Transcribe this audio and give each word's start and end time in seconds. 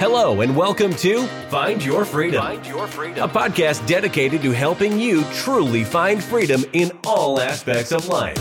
Hello, 0.00 0.40
and 0.40 0.56
welcome 0.56 0.94
to 0.94 1.26
Find 1.50 1.84
Your 1.84 2.06
Freedom, 2.06 2.40
Find 2.40 2.66
Your 2.66 2.86
Freedom, 2.86 3.22
a 3.22 3.30
podcast 3.30 3.86
dedicated 3.86 4.40
to 4.40 4.50
helping 4.50 4.98
you 4.98 5.22
truly 5.34 5.84
find 5.84 6.24
freedom 6.24 6.64
in 6.72 6.90
all 7.04 7.38
aspects 7.38 7.92
of 7.92 8.08
life. 8.08 8.38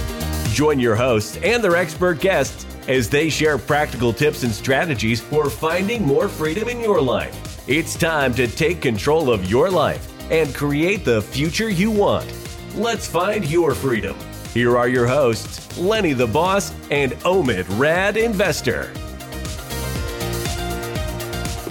Join 0.54 0.80
your 0.80 0.96
hosts 0.96 1.36
and 1.44 1.62
their 1.62 1.76
expert 1.76 2.22
guests 2.22 2.66
as 2.88 3.10
they 3.10 3.30
share 3.30 3.58
practical 3.58 4.14
tips 4.14 4.44
and 4.44 4.54
strategies 4.54 5.20
for 5.20 5.50
finding 5.50 6.06
more 6.06 6.30
freedom 6.30 6.70
in 6.70 6.80
your 6.80 7.02
life. 7.02 7.68
It's 7.68 7.98
time 7.98 8.34
to 8.36 8.48
take 8.48 8.82
control 8.82 9.30
of 9.30 9.52
your 9.52 9.70
life 9.70 10.10
and 10.32 10.56
create 10.56 11.04
the 11.04 11.22
future 11.22 11.70
you 11.70 11.92
want. 11.92 12.34
Let's 12.76 13.06
find 13.06 13.44
your 13.44 13.76
freedom. 13.76 14.16
Here 14.54 14.78
are 14.78 14.88
your 14.88 15.08
hosts, 15.08 15.78
Lenny 15.78 16.14
the 16.14 16.28
Boss 16.28 16.74
and 16.90 17.12
Omid 17.24 17.66
Rad 17.78 18.16
Investor. 18.16 18.94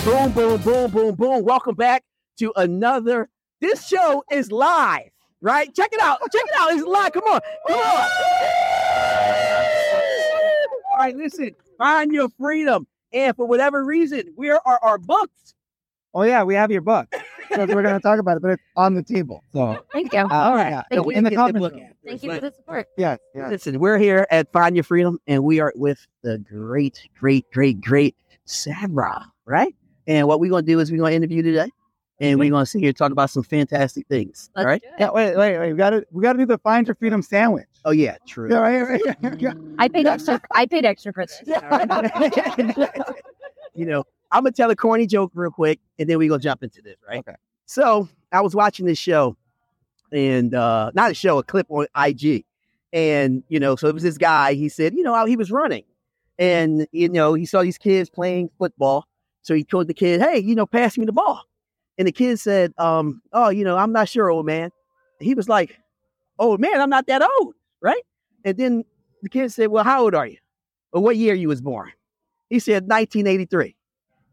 Boom, 0.04 0.32
boom, 0.32 0.60
boom, 0.62 0.90
boom, 0.90 1.14
boom. 1.14 1.44
Welcome 1.44 1.74
back 1.74 2.02
to 2.38 2.52
another. 2.56 3.28
This 3.60 3.86
show 3.86 4.24
is 4.30 4.50
live, 4.50 5.10
right? 5.42 5.72
Check 5.74 5.90
it 5.92 6.00
out. 6.00 6.18
Check 6.32 6.42
it 6.46 6.54
out. 6.58 6.72
It's 6.72 6.84
live. 6.86 7.12
Come 7.12 7.24
on. 7.24 7.40
Come 7.68 7.78
on. 7.80 8.08
All 10.90 10.98
right, 10.98 11.16
listen. 11.16 11.54
Find 11.76 12.12
your 12.12 12.28
freedom. 12.38 12.86
And 13.12 13.36
for 13.36 13.46
whatever 13.46 13.84
reason, 13.84 14.32
where 14.36 14.66
are 14.66 14.78
our 14.82 14.98
books? 14.98 15.54
Oh 16.14 16.22
yeah, 16.22 16.42
we 16.44 16.54
have 16.54 16.70
your 16.70 16.80
book. 16.82 17.08
So 17.54 17.66
we're 17.66 17.82
going 17.82 17.94
to 17.94 18.00
talk 18.00 18.18
about 18.18 18.36
it, 18.36 18.40
but 18.42 18.52
it's 18.52 18.62
on 18.76 18.94
the 18.94 19.02
table. 19.02 19.42
So 19.52 19.84
Thank 19.92 20.12
you. 20.12 20.20
uh, 20.20 20.28
All 20.30 20.54
right. 20.54 20.70
yeah, 20.70 20.82
Thank 20.90 21.06
we 21.06 21.14
in 21.14 21.24
the 21.24 21.30
get 21.30 21.36
to 21.36 21.40
conference 21.42 21.62
look 21.62 21.72
room. 21.74 21.82
at 21.82 21.90
it. 21.90 21.96
Thank 22.06 22.22
you 22.22 22.34
for 22.34 22.40
the 22.40 22.52
support. 22.52 22.88
Yes, 22.96 23.18
yes. 23.34 23.50
Listen, 23.50 23.78
we're 23.78 23.98
here 23.98 24.26
at 24.30 24.50
Find 24.52 24.76
Your 24.76 24.84
Freedom, 24.84 25.18
and 25.26 25.44
we 25.44 25.60
are 25.60 25.72
with 25.76 26.06
the 26.22 26.38
great, 26.38 27.08
great, 27.18 27.50
great, 27.50 27.80
great 27.80 28.16
Sabra, 28.44 29.26
right? 29.44 29.74
And 30.08 30.26
what 30.26 30.40
we're 30.40 30.50
going 30.50 30.64
to 30.64 30.72
do 30.72 30.80
is 30.80 30.90
we're 30.90 30.98
going 30.98 31.12
to 31.12 31.16
interview 31.16 31.42
today, 31.42 31.70
and 32.18 32.40
we're 32.40 32.50
going 32.50 32.64
to 32.64 32.66
sit 32.66 32.80
here 32.80 32.88
and 32.88 32.96
talk 32.96 33.12
about 33.12 33.28
some 33.28 33.42
fantastic 33.42 34.06
things. 34.08 34.50
Let's 34.56 34.64
all 34.64 34.68
right? 34.68 34.82
do 34.82 34.88
it. 34.88 34.94
Yeah, 34.98 35.10
wait, 35.10 35.36
wait, 35.36 35.58
wait. 35.58 35.72
We 35.72 35.78
got 35.78 35.90
to 35.90 36.06
we 36.10 36.22
got 36.22 36.32
to 36.32 36.38
do 36.38 36.46
the 36.46 36.58
find 36.58 36.86
your 36.86 36.96
freedom 36.96 37.22
sandwich. 37.22 37.68
Oh, 37.84 37.90
yeah, 37.90 38.16
true. 38.26 38.50
Yeah, 38.50 38.56
right, 38.56 38.82
right. 38.82 39.02
yeah. 39.38 39.52
I 39.78 39.88
paid 39.88 40.06
extra. 40.06 40.40
I 40.52 40.66
paid 40.66 40.86
extra 40.86 41.12
for 41.12 41.26
this. 41.26 41.42
you 43.74 43.86
know, 43.86 44.04
I'm 44.30 44.42
gonna 44.42 44.52
tell 44.52 44.70
a 44.70 44.76
corny 44.76 45.06
joke 45.06 45.32
real 45.34 45.50
quick, 45.50 45.80
and 45.98 46.08
then 46.08 46.18
we 46.18 46.28
gonna 46.28 46.40
jump 46.40 46.62
into 46.62 46.82
this, 46.82 46.96
right? 47.06 47.18
Okay. 47.18 47.34
So 47.66 48.08
I 48.32 48.40
was 48.40 48.54
watching 48.54 48.86
this 48.86 48.98
show, 48.98 49.36
and 50.12 50.54
uh 50.54 50.90
not 50.94 51.10
a 51.10 51.14
show, 51.14 51.38
a 51.38 51.42
clip 51.42 51.66
on 51.70 51.86
IG, 51.96 52.44
and 52.92 53.42
you 53.48 53.60
know, 53.60 53.76
so 53.76 53.88
it 53.88 53.94
was 53.94 54.02
this 54.02 54.18
guy. 54.18 54.54
He 54.54 54.68
said, 54.68 54.94
you 54.94 55.02
know, 55.02 55.14
how 55.14 55.26
he 55.26 55.36
was 55.36 55.50
running, 55.50 55.84
and 56.38 56.86
you 56.92 57.08
know, 57.08 57.34
he 57.34 57.46
saw 57.46 57.62
these 57.62 57.78
kids 57.78 58.10
playing 58.10 58.50
football, 58.58 59.06
so 59.42 59.54
he 59.54 59.64
told 59.64 59.86
the 59.86 59.94
kid, 59.94 60.20
hey, 60.20 60.38
you 60.38 60.54
know, 60.54 60.66
pass 60.66 60.98
me 60.98 61.06
the 61.06 61.12
ball, 61.12 61.42
and 61.96 62.06
the 62.06 62.12
kid 62.12 62.38
said, 62.38 62.72
um, 62.78 63.22
oh, 63.32 63.48
you 63.48 63.64
know, 63.64 63.76
I'm 63.76 63.92
not 63.92 64.08
sure, 64.08 64.30
old 64.30 64.46
man. 64.46 64.70
He 65.20 65.34
was 65.34 65.48
like, 65.48 65.78
oh 66.38 66.56
man, 66.58 66.80
I'm 66.80 66.90
not 66.90 67.06
that 67.06 67.22
old, 67.22 67.54
right? 67.80 68.02
And 68.44 68.56
then 68.56 68.84
the 69.22 69.28
kid 69.28 69.52
said, 69.52 69.68
well, 69.68 69.84
how 69.84 70.02
old 70.02 70.14
are 70.14 70.26
you? 70.26 70.38
Or 70.92 71.02
what 71.02 71.16
year 71.16 71.34
you 71.34 71.48
was 71.48 71.60
born? 71.60 71.90
He 72.48 72.58
said 72.58 72.88
1983. 72.88 73.76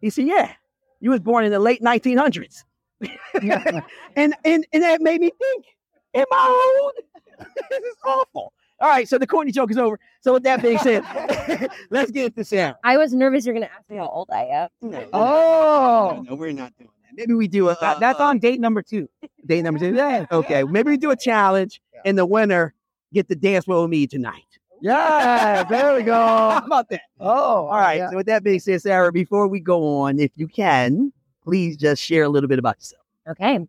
He 0.01 0.09
said, 0.09 0.27
"Yeah, 0.27 0.53
you 0.99 1.09
was 1.09 1.19
born 1.19 1.45
in 1.45 1.51
the 1.51 1.59
late 1.59 1.81
1900s." 1.81 2.63
and 4.15 4.35
and 4.45 4.65
and 4.71 4.83
that 4.83 5.01
made 5.01 5.19
me 5.19 5.31
think, 5.37 5.65
"Am 6.13 6.25
I 6.31 6.81
old? 6.81 6.93
this 7.69 7.83
is 7.83 7.95
awful." 8.05 8.53
All 8.81 8.89
right, 8.89 9.07
so 9.07 9.17
the 9.17 9.25
corny 9.27 9.51
joke 9.51 9.71
is 9.71 9.77
over. 9.77 9.99
So 10.21 10.33
with 10.33 10.43
that 10.43 10.61
being 10.61 10.77
said, 10.79 11.03
let's 11.89 12.11
get 12.11 12.25
into 12.27 12.43
Sarah. 12.43 12.77
I 12.83 12.97
was 12.97 13.13
nervous 13.13 13.45
you're 13.45 13.53
going 13.55 13.65
to 13.67 13.71
ask 13.73 13.89
me 13.89 13.97
how 13.97 14.07
old 14.07 14.29
I 14.31 14.43
am. 14.45 14.69
No, 14.81 15.07
Oh, 15.13 16.23
no, 16.27 16.35
we're 16.35 16.51
not 16.51 16.73
doing 16.77 16.89
that. 17.03 17.15
Maybe 17.15 17.33
we 17.33 17.47
do 17.47 17.69
a 17.69 17.71
uh, 17.71 17.75
that, 17.79 17.97
a- 17.97 17.99
that's 18.01 18.19
a 18.19 18.23
on 18.23 18.39
date 18.39 18.59
number 18.59 18.81
two. 18.81 19.07
Date 19.45 19.61
number 19.63 19.79
two. 19.79 19.93
Yeah, 19.93 20.25
okay. 20.31 20.63
Maybe 20.63 20.91
we 20.91 20.97
do 20.97 21.11
a 21.11 21.15
challenge, 21.15 21.81
and 22.03 22.17
the 22.17 22.25
winner 22.25 22.73
get 23.13 23.29
to 23.29 23.35
dance 23.35 23.65
with 23.65 23.89
me 23.89 24.07
tonight. 24.07 24.43
Yeah, 24.81 25.63
there 25.63 25.95
we 25.95 26.03
go. 26.03 26.13
How 26.13 26.61
about 26.65 26.89
that? 26.89 27.01
Oh, 27.19 27.67
All 27.67 27.77
right. 27.77 27.95
yeah. 27.97 28.09
So 28.09 28.17
with 28.17 28.25
that 28.25 28.43
being 28.43 28.59
said, 28.59 28.81
Sarah, 28.81 29.11
before 29.11 29.47
we 29.47 29.61
go 29.61 29.99
on, 30.01 30.19
if 30.19 30.31
you 30.35 30.47
can, 30.49 31.13
please 31.43 31.77
just 31.77 32.01
share 32.03 32.23
a 32.23 32.29
little 32.29 32.49
bit 32.49 32.59
about 32.59 32.77
yourself. 32.77 33.01
Okay. 33.29 33.59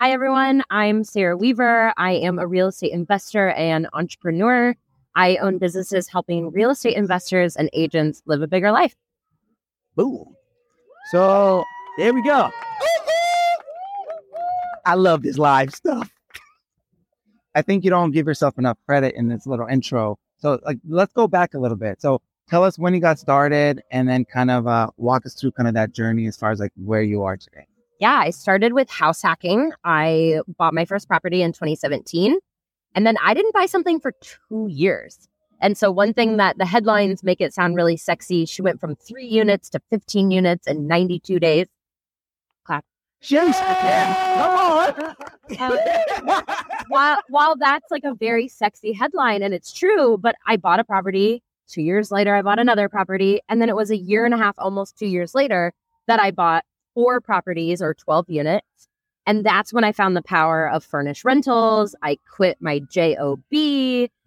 Hi, 0.00 0.10
everyone. 0.10 0.62
I'm 0.70 1.04
Sarah 1.04 1.36
Weaver. 1.36 1.94
I 1.96 2.12
am 2.12 2.40
a 2.40 2.46
real 2.46 2.66
estate 2.66 2.92
investor 2.92 3.50
and 3.50 3.86
entrepreneur. 3.92 4.74
I 5.14 5.36
own 5.36 5.58
businesses 5.58 6.08
helping 6.08 6.50
real 6.50 6.70
estate 6.70 6.96
investors 6.96 7.54
and 7.54 7.70
agents 7.72 8.20
live 8.26 8.42
a 8.42 8.48
bigger 8.48 8.72
life. 8.72 8.96
Boom. 9.94 10.34
So 11.12 11.62
There 11.96 12.12
we 12.12 12.22
go. 12.24 12.50
I 14.84 14.94
love 14.94 15.22
this 15.22 15.38
live 15.38 15.72
stuff. 15.72 16.10
I 17.54 17.62
think 17.62 17.84
you 17.84 17.90
don't 17.90 18.10
give 18.10 18.26
yourself 18.26 18.58
enough 18.58 18.78
credit 18.86 19.14
in 19.14 19.28
this 19.28 19.46
little 19.46 19.66
intro. 19.68 20.18
So 20.38 20.58
like 20.66 20.78
let's 20.86 21.12
go 21.12 21.28
back 21.28 21.54
a 21.54 21.58
little 21.58 21.76
bit. 21.76 22.02
So 22.02 22.20
tell 22.48 22.64
us 22.64 22.80
when 22.80 22.94
you 22.94 23.00
got 23.00 23.20
started 23.20 23.80
and 23.92 24.08
then 24.08 24.24
kind 24.24 24.50
of 24.50 24.66
uh, 24.66 24.90
walk 24.96 25.24
us 25.24 25.34
through 25.34 25.52
kind 25.52 25.68
of 25.68 25.74
that 25.74 25.92
journey 25.92 26.26
as 26.26 26.36
far 26.36 26.50
as 26.50 26.58
like 26.58 26.72
where 26.76 27.02
you 27.02 27.22
are 27.22 27.36
today. 27.36 27.68
Yeah, 28.00 28.18
I 28.18 28.30
started 28.30 28.72
with 28.72 28.90
house 28.90 29.22
hacking. 29.22 29.72
I 29.84 30.40
bought 30.58 30.74
my 30.74 30.84
first 30.84 31.08
property 31.08 31.42
in 31.42 31.52
2017. 31.52 32.38
And 32.94 33.06
then 33.06 33.16
I 33.22 33.34
didn't 33.34 33.54
buy 33.54 33.66
something 33.66 34.00
for 34.00 34.12
two 34.20 34.68
years. 34.70 35.28
And 35.60 35.78
so, 35.78 35.90
one 35.90 36.12
thing 36.12 36.36
that 36.36 36.58
the 36.58 36.66
headlines 36.66 37.22
make 37.22 37.40
it 37.40 37.54
sound 37.54 37.76
really 37.76 37.96
sexy 37.96 38.44
she 38.44 38.62
went 38.62 38.80
from 38.80 38.96
three 38.96 39.26
units 39.26 39.70
to 39.70 39.80
15 39.90 40.30
units 40.30 40.66
in 40.66 40.86
92 40.86 41.38
days. 41.40 41.66
Clap! 42.64 42.84
Jeez. 43.22 43.54
Come 44.34 44.58
on. 44.58 45.14
while, 46.88 47.22
while 47.28 47.56
that's 47.56 47.90
like 47.90 48.04
a 48.04 48.14
very 48.14 48.48
sexy 48.48 48.92
headline 48.92 49.42
and 49.42 49.54
it's 49.54 49.72
true, 49.72 50.18
but 50.18 50.34
I 50.46 50.56
bought 50.56 50.80
a 50.80 50.84
property. 50.84 51.42
Two 51.66 51.82
years 51.82 52.10
later, 52.10 52.34
I 52.34 52.42
bought 52.42 52.58
another 52.58 52.88
property. 52.88 53.40
And 53.48 53.60
then 53.60 53.68
it 53.68 53.76
was 53.76 53.90
a 53.90 53.96
year 53.96 54.24
and 54.24 54.34
a 54.34 54.36
half, 54.36 54.54
almost 54.58 54.98
two 54.98 55.06
years 55.06 55.34
later, 55.34 55.72
that 56.06 56.20
I 56.20 56.30
bought 56.30 56.64
four 56.94 57.20
properties 57.20 57.82
or 57.82 57.94
12 57.94 58.30
units. 58.30 58.88
And 59.26 59.44
that's 59.44 59.72
when 59.72 59.84
I 59.84 59.92
found 59.92 60.16
the 60.16 60.22
power 60.22 60.68
of 60.68 60.84
furnished 60.84 61.24
rentals. 61.24 61.94
I 62.02 62.18
quit 62.30 62.58
my 62.60 62.80
JOB. 62.80 63.40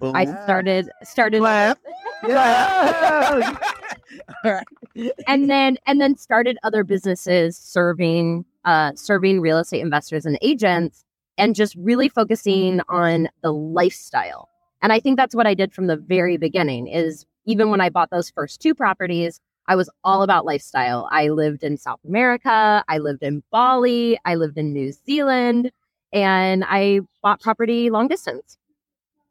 I 0.01 0.25
started 0.43 0.89
started 1.03 1.39
Clap. 1.39 1.79
Yeah. 2.27 3.55
All 4.43 4.51
right. 4.53 5.11
and 5.27 5.49
then 5.51 5.77
and 5.85 6.01
then 6.01 6.17
started 6.17 6.57
other 6.63 6.83
businesses 6.83 7.55
serving 7.55 8.43
uh 8.65 8.93
serving 8.95 9.39
real 9.39 9.59
estate 9.59 9.81
investors 9.81 10.25
and 10.25 10.39
agents 10.41 11.05
and 11.37 11.53
just 11.53 11.75
really 11.75 12.09
focusing 12.09 12.81
on 12.89 13.29
the 13.43 13.53
lifestyle. 13.53 14.49
And 14.81 14.91
I 14.91 14.99
think 14.99 15.17
that's 15.17 15.35
what 15.35 15.45
I 15.45 15.53
did 15.53 15.73
from 15.73 15.85
the 15.85 15.95
very 15.97 16.37
beginning 16.37 16.87
is 16.87 17.25
even 17.45 17.69
when 17.69 17.81
I 17.81 17.89
bought 17.89 18.09
those 18.09 18.31
first 18.31 18.61
two 18.61 18.73
properties, 18.73 19.39
I 19.67 19.75
was 19.75 19.89
all 20.03 20.23
about 20.23 20.45
lifestyle. 20.45 21.07
I 21.11 21.29
lived 21.29 21.63
in 21.63 21.77
South 21.77 21.99
America, 22.07 22.83
I 22.87 22.97
lived 22.99 23.23
in 23.23 23.43
Bali, 23.51 24.17
I 24.25 24.35
lived 24.35 24.57
in 24.57 24.71
New 24.71 24.91
Zealand, 24.91 25.71
and 26.13 26.63
I 26.65 27.01
bought 27.21 27.41
property 27.41 27.89
long 27.89 28.07
distance. 28.07 28.57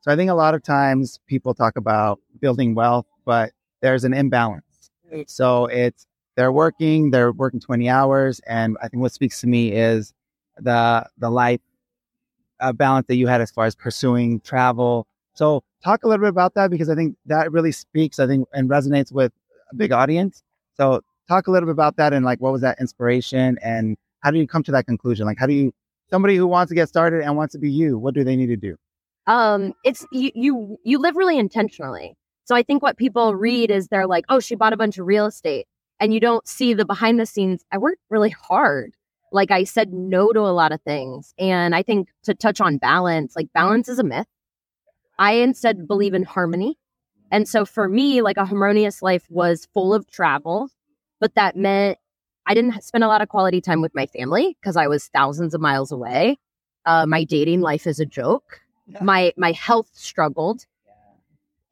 So 0.01 0.13
I 0.13 0.17
think 0.17 0.31
a 0.31 0.35
lot 0.35 0.55
of 0.55 0.63
times 0.63 1.19
people 1.27 1.55
talk 1.55 1.77
about 1.77 2.21
building 2.41 2.75
wealth, 2.75 3.07
but 3.25 3.53
there's 3.81 4.05
an 4.05 4.15
imbalance. 4.15 4.63
So 5.27 5.67
it's 5.67 6.07
they're 6.37 6.53
working, 6.53 7.11
they're 7.11 7.33
working 7.33 7.61
20 7.61 7.89
hours, 7.89 8.41
and 8.47 8.77
I 8.83 8.89
think 8.89 9.01
what 9.01 9.13
speaks 9.13 9.41
to 9.41 9.47
me 9.47 9.73
is 9.73 10.13
the 10.59 11.07
the 11.19 11.31
life 11.31 11.61
uh, 12.61 12.73
balance 12.73 13.07
that 13.09 13.17
you 13.17 13.27
had 13.27 13.41
as 13.41 13.51
far 13.51 13.65
as 13.65 13.75
pursuing 13.75 14.41
travel. 14.41 15.07
So 15.35 15.63
talk 15.83 16.05
a 16.05 16.09
little 16.09 16.23
bit 16.23 16.31
about 16.31 16.55
that 16.55 16.71
because 16.71 16.89
I 16.89 16.95
think 16.95 17.17
that 17.27 17.53
really 17.53 17.73
speaks, 17.73 18.19
I 18.19 18.27
think, 18.27 18.47
and 18.53 18.69
resonates 18.69 19.13
with 19.13 19.33
a 19.71 19.75
big 19.75 19.93
audience. 19.93 20.43
So 20.75 21.01
talk 21.29 21.47
a 21.47 21.51
little 21.51 21.67
bit 21.67 21.73
about 21.73 21.97
that 21.97 22.13
and 22.13 22.25
like 22.25 22.41
what 22.41 22.53
was 22.53 22.63
that 22.63 22.81
inspiration 22.81 23.59
and 23.63 23.97
how 24.21 24.31
do 24.31 24.39
you 24.39 24.47
come 24.47 24.63
to 24.65 24.73
that 24.73 24.87
conclusion? 24.87 25.27
Like 25.27 25.39
how 25.39 25.47
do 25.47 25.53
you 25.53 25.73
somebody 26.11 26.37
who 26.37 26.47
wants 26.47 26.71
to 26.71 26.75
get 26.75 26.89
started 26.89 27.23
and 27.23 27.37
wants 27.37 27.53
to 27.53 27.59
be 27.59 27.71
you, 27.71 27.99
what 27.99 28.15
do 28.15 28.25
they 28.25 28.37
need 28.37 28.47
to 28.47 28.57
do? 28.57 28.77
um 29.27 29.73
it's 29.85 30.07
you 30.13 30.31
you 30.35 30.79
you 30.85 30.99
live 30.99 31.17
really 31.17 31.39
intentionally. 31.39 32.15
So 32.45 32.55
i 32.55 32.63
think 32.63 32.83
what 32.83 32.97
people 32.97 33.35
read 33.35 33.71
is 33.71 33.89
they're 33.89 34.07
like 34.07 34.25
oh 34.29 34.41
she 34.41 34.55
bought 34.55 34.73
a 34.73 34.77
bunch 34.77 34.99
of 34.99 35.07
real 35.07 35.27
estate. 35.27 35.67
And 35.99 36.13
you 36.13 36.21
don't 36.21 36.47
see 36.47 36.75
the 36.75 36.85
behind 36.85 37.19
the 37.19 37.27
scenes. 37.27 37.65
I 37.73 37.79
worked 37.79 38.03
really 38.11 38.31
hard. 38.31 38.95
Like 39.33 39.51
i 39.51 39.65
said 39.65 39.93
no 39.93 40.33
to 40.33 40.41
a 40.41 40.55
lot 40.55 40.73
of 40.73 40.81
things. 40.83 41.35
And 41.39 41.75
i 41.75 41.83
think 41.83 42.09
to 42.25 42.35
touch 42.35 42.61
on 42.61 42.79
balance 42.79 43.35
like 43.37 43.53
balance 43.53 43.89
is 43.89 43.99
a 43.99 44.05
myth. 44.05 44.27
I 45.19 45.33
instead 45.35 45.89
believe 45.89 46.15
in 46.15 46.23
harmony 46.23 46.79
and 47.31 47.49
so 47.49 47.65
for 47.65 47.89
me 47.89 48.23
like 48.23 48.37
a 48.37 48.45
harmonious 48.45 49.03
life 49.03 49.27
was 49.31 49.69
full 49.75 49.93
of 49.95 50.11
travel 50.11 50.69
but 51.21 51.35
that 51.35 51.57
meant 51.57 51.99
i 52.47 52.55
didn't 52.55 52.83
spend 52.83 53.05
a 53.05 53.09
lot 53.09 53.23
of 53.23 53.29
quality 53.29 53.61
time 53.61 53.83
with 53.83 53.95
my 53.95 54.07
family 54.07 54.57
because 54.61 54.77
i 54.77 54.87
was 54.87 55.09
thousands 55.09 55.55
of 55.55 55.61
miles 55.61 55.93
away. 55.93 56.39
Uh, 56.85 57.05
my 57.05 57.25
dating 57.25 57.61
life 57.61 57.87
is 57.87 57.99
a 57.99 58.07
joke. 58.07 58.61
My 59.01 59.33
my 59.37 59.51
health 59.53 59.91
struggled 59.93 60.65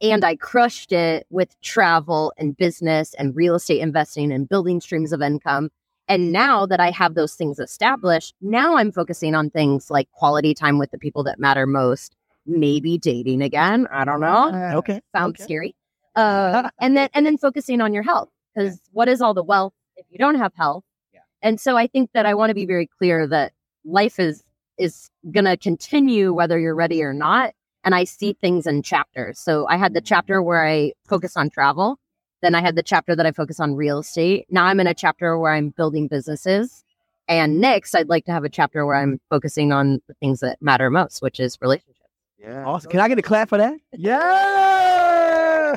and 0.01 0.25
I 0.25 0.37
crushed 0.37 0.93
it 0.93 1.27
with 1.31 1.59
travel 1.63 2.33
and 2.37 2.57
business 2.57 3.15
and 3.15 3.35
real 3.35 3.55
estate 3.55 3.81
investing 3.81 4.33
and 4.33 4.49
building 4.49 4.81
streams 4.81 5.13
of 5.13 5.23
income. 5.23 5.71
And 6.09 6.33
now 6.33 6.67
that 6.67 6.81
I 6.81 6.91
have 6.91 7.15
those 7.15 7.35
things 7.35 7.59
established, 7.59 8.35
now 8.43 8.77
I'm 8.77 8.93
focusing 8.93 9.35
on 9.35 9.51
things 9.51 9.91
like 9.91 10.11
quality 10.13 10.53
time 10.53 10.79
with 10.79 10.91
the 10.91 10.99
people 10.99 11.25
that 11.25 11.39
matter 11.39 11.67
most, 11.67 12.17
maybe 12.47 12.99
dating 12.99 13.43
again. 13.43 13.87
I 13.91 14.05
don't 14.05 14.21
know. 14.21 14.75
Okay. 14.79 15.01
Sounds 15.15 15.37
okay. 15.37 15.45
scary. 15.45 15.77
Uh, 16.15 16.71
and 16.81 16.97
then 16.97 17.09
and 17.15 17.27
then 17.27 17.39
focusing 17.39 17.81
on 17.81 17.93
your 17.93 18.03
health 18.03 18.31
because 18.55 18.81
what 18.93 19.09
is 19.09 19.21
all 19.21 19.35
the 19.35 19.43
wealth 19.43 19.75
if 19.97 20.07
you 20.11 20.19
don't 20.19 20.37
have 20.37 20.53
health? 20.55 20.85
Yeah. 21.13 21.21
And 21.43 21.61
so 21.61 21.77
I 21.77 21.87
think 21.87 22.11
that 22.15 22.27
I 22.27 22.35
want 22.35 22.51
to 22.51 22.55
be 22.55 22.67
very 22.67 22.87
clear 22.87 23.27
that 23.27 23.53
life 23.85 24.19
is 24.19 24.43
is 24.79 25.11
going 25.31 25.45
to 25.45 25.57
continue 25.57 26.33
whether 26.33 26.59
you're 26.59 26.75
ready 26.75 27.03
or 27.03 27.13
not. 27.13 27.53
And 27.85 27.95
I 27.95 28.05
see 28.05 28.33
things 28.41 28.67
in 28.67 28.83
chapters. 28.83 29.39
So 29.39 29.67
I 29.69 29.77
had 29.77 29.95
the 29.95 30.01
chapter 30.01 30.43
where 30.43 30.67
I 30.67 30.93
focus 31.07 31.37
on 31.37 31.51
travel. 31.51 31.99
Then 32.41 32.55
I 32.55 32.61
had 32.61 32.77
the 32.77 32.83
chapter 32.83 33.15
that 33.15 33.27
I 33.27 33.33
focus 33.33 33.61
on 33.61 33.75
real 33.75 34.01
estate. 34.01 34.47
Now 34.51 34.65
I'm 34.65 34.81
in 34.81 34.87
a 34.87 34.95
chapter 34.95 35.39
where 35.39 35.53
I'm 35.53 35.71
building 35.71 36.09
businesses. 36.09 36.85
And 37.29 37.61
next, 37.61 37.95
I'd 37.95 38.09
like 38.09 38.27
to 38.27 38.33
have 38.33 38.45
a 38.45 38.51
chapter 38.51 38.85
where 38.85 38.97
I'm 38.97 39.19
focusing 39.31 39.73
on 39.73 40.01
the 40.09 40.15
things 40.15 40.41
that 40.41 40.61
matter 40.61 40.91
most, 40.91 41.23
which 41.23 41.41
is 41.41 41.59
relationships. 41.61 42.04
Yeah. 42.45 42.65
Awesome. 42.67 42.91
Can 42.91 43.01
I 43.01 43.09
get 43.09 43.19
a 43.19 43.23
clap 43.23 43.49
for 43.49 43.59
that? 43.59 43.75
Yeah. 43.93 45.77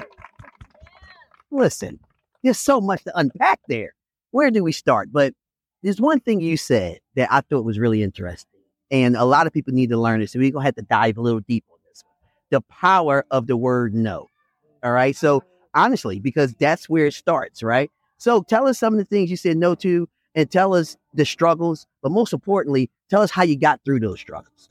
Listen, 1.49 1.99
there's 2.43 2.57
so 2.57 2.81
much 2.81 3.03
to 3.05 3.17
unpack 3.17 3.61
there. 3.69 3.93
Where 4.31 4.51
do 4.51 4.63
we 4.63 4.73
start? 4.73 5.09
But 5.11 5.33
there's 5.81 6.01
one 6.01 6.19
thing 6.19 6.41
you 6.41 6.57
said 6.57 6.99
that 7.15 7.31
I 7.31 7.39
thought 7.41 7.63
was 7.63 7.79
really 7.79 8.03
interesting. 8.03 8.59
And 8.91 9.15
a 9.15 9.23
lot 9.23 9.47
of 9.47 9.53
people 9.53 9.73
need 9.73 9.89
to 9.91 9.97
learn 9.97 10.19
this. 10.19 10.33
So 10.33 10.39
we're 10.39 10.51
going 10.51 10.63
to 10.63 10.67
have 10.67 10.75
to 10.75 10.81
dive 10.81 11.17
a 11.17 11.21
little 11.21 11.39
deep 11.39 11.63
on 11.71 11.77
this 11.89 12.03
one. 12.03 12.13
The 12.51 12.61
power 12.61 13.25
of 13.31 13.47
the 13.47 13.55
word 13.55 13.93
no. 13.93 14.27
All 14.83 14.91
right. 14.91 15.15
So 15.15 15.43
honestly, 15.73 16.19
because 16.19 16.53
that's 16.55 16.89
where 16.89 17.05
it 17.05 17.13
starts, 17.13 17.63
right? 17.63 17.89
So 18.17 18.43
tell 18.43 18.67
us 18.67 18.77
some 18.77 18.93
of 18.93 18.97
the 18.97 19.05
things 19.05 19.31
you 19.31 19.37
said 19.37 19.55
no 19.55 19.73
to 19.75 20.09
and 20.35 20.51
tell 20.51 20.73
us 20.73 20.97
the 21.13 21.25
struggles, 21.25 21.87
but 22.03 22.11
most 22.11 22.33
importantly, 22.33 22.89
tell 23.09 23.21
us 23.21 23.31
how 23.31 23.43
you 23.43 23.57
got 23.57 23.79
through 23.85 24.01
those 24.01 24.19
struggles. 24.19 24.69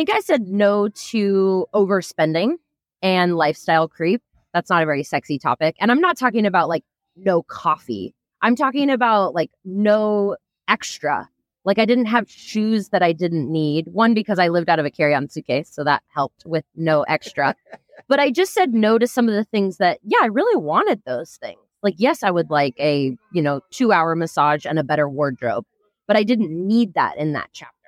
I 0.00 0.02
think 0.02 0.16
I 0.16 0.20
said 0.20 0.48
no 0.48 0.88
to 0.88 1.66
overspending 1.74 2.54
and 3.02 3.36
lifestyle 3.36 3.86
creep. 3.86 4.22
That's 4.54 4.70
not 4.70 4.82
a 4.82 4.86
very 4.86 5.02
sexy 5.02 5.38
topic. 5.38 5.76
And 5.78 5.90
I'm 5.90 6.00
not 6.00 6.16
talking 6.16 6.46
about 6.46 6.70
like 6.70 6.84
no 7.16 7.42
coffee. 7.42 8.14
I'm 8.40 8.56
talking 8.56 8.88
about 8.88 9.34
like 9.34 9.50
no 9.62 10.38
extra. 10.68 11.28
Like 11.66 11.78
I 11.78 11.84
didn't 11.84 12.06
have 12.06 12.30
shoes 12.30 12.88
that 12.88 13.02
I 13.02 13.12
didn't 13.12 13.52
need. 13.52 13.88
One, 13.88 14.14
because 14.14 14.38
I 14.38 14.48
lived 14.48 14.70
out 14.70 14.78
of 14.78 14.86
a 14.86 14.90
carry 14.90 15.14
on 15.14 15.28
suitcase. 15.28 15.68
So 15.70 15.84
that 15.84 16.02
helped 16.14 16.46
with 16.46 16.64
no 16.74 17.02
extra. 17.02 17.54
but 18.08 18.18
I 18.18 18.30
just 18.30 18.54
said 18.54 18.72
no 18.72 18.96
to 18.96 19.06
some 19.06 19.28
of 19.28 19.34
the 19.34 19.44
things 19.44 19.76
that, 19.76 19.98
yeah, 20.02 20.20
I 20.22 20.28
really 20.28 20.56
wanted 20.56 21.02
those 21.04 21.36
things. 21.42 21.60
Like, 21.82 21.96
yes, 21.98 22.22
I 22.22 22.30
would 22.30 22.48
like 22.48 22.72
a, 22.80 23.14
you 23.34 23.42
know, 23.42 23.60
two 23.70 23.92
hour 23.92 24.16
massage 24.16 24.64
and 24.64 24.78
a 24.78 24.82
better 24.82 25.10
wardrobe, 25.10 25.66
but 26.06 26.16
I 26.16 26.22
didn't 26.22 26.50
need 26.50 26.94
that 26.94 27.18
in 27.18 27.34
that 27.34 27.50
chapter. 27.52 27.79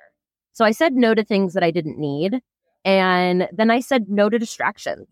So 0.53 0.63
I 0.63 0.71
said 0.71 0.93
no 0.93 1.13
to 1.15 1.23
things 1.23 1.53
that 1.53 1.63
I 1.63 1.71
didn't 1.71 1.99
need. 1.99 2.41
And 2.85 3.47
then 3.51 3.71
I 3.71 3.79
said 3.79 4.09
no 4.09 4.29
to 4.29 4.39
distractions. 4.39 5.07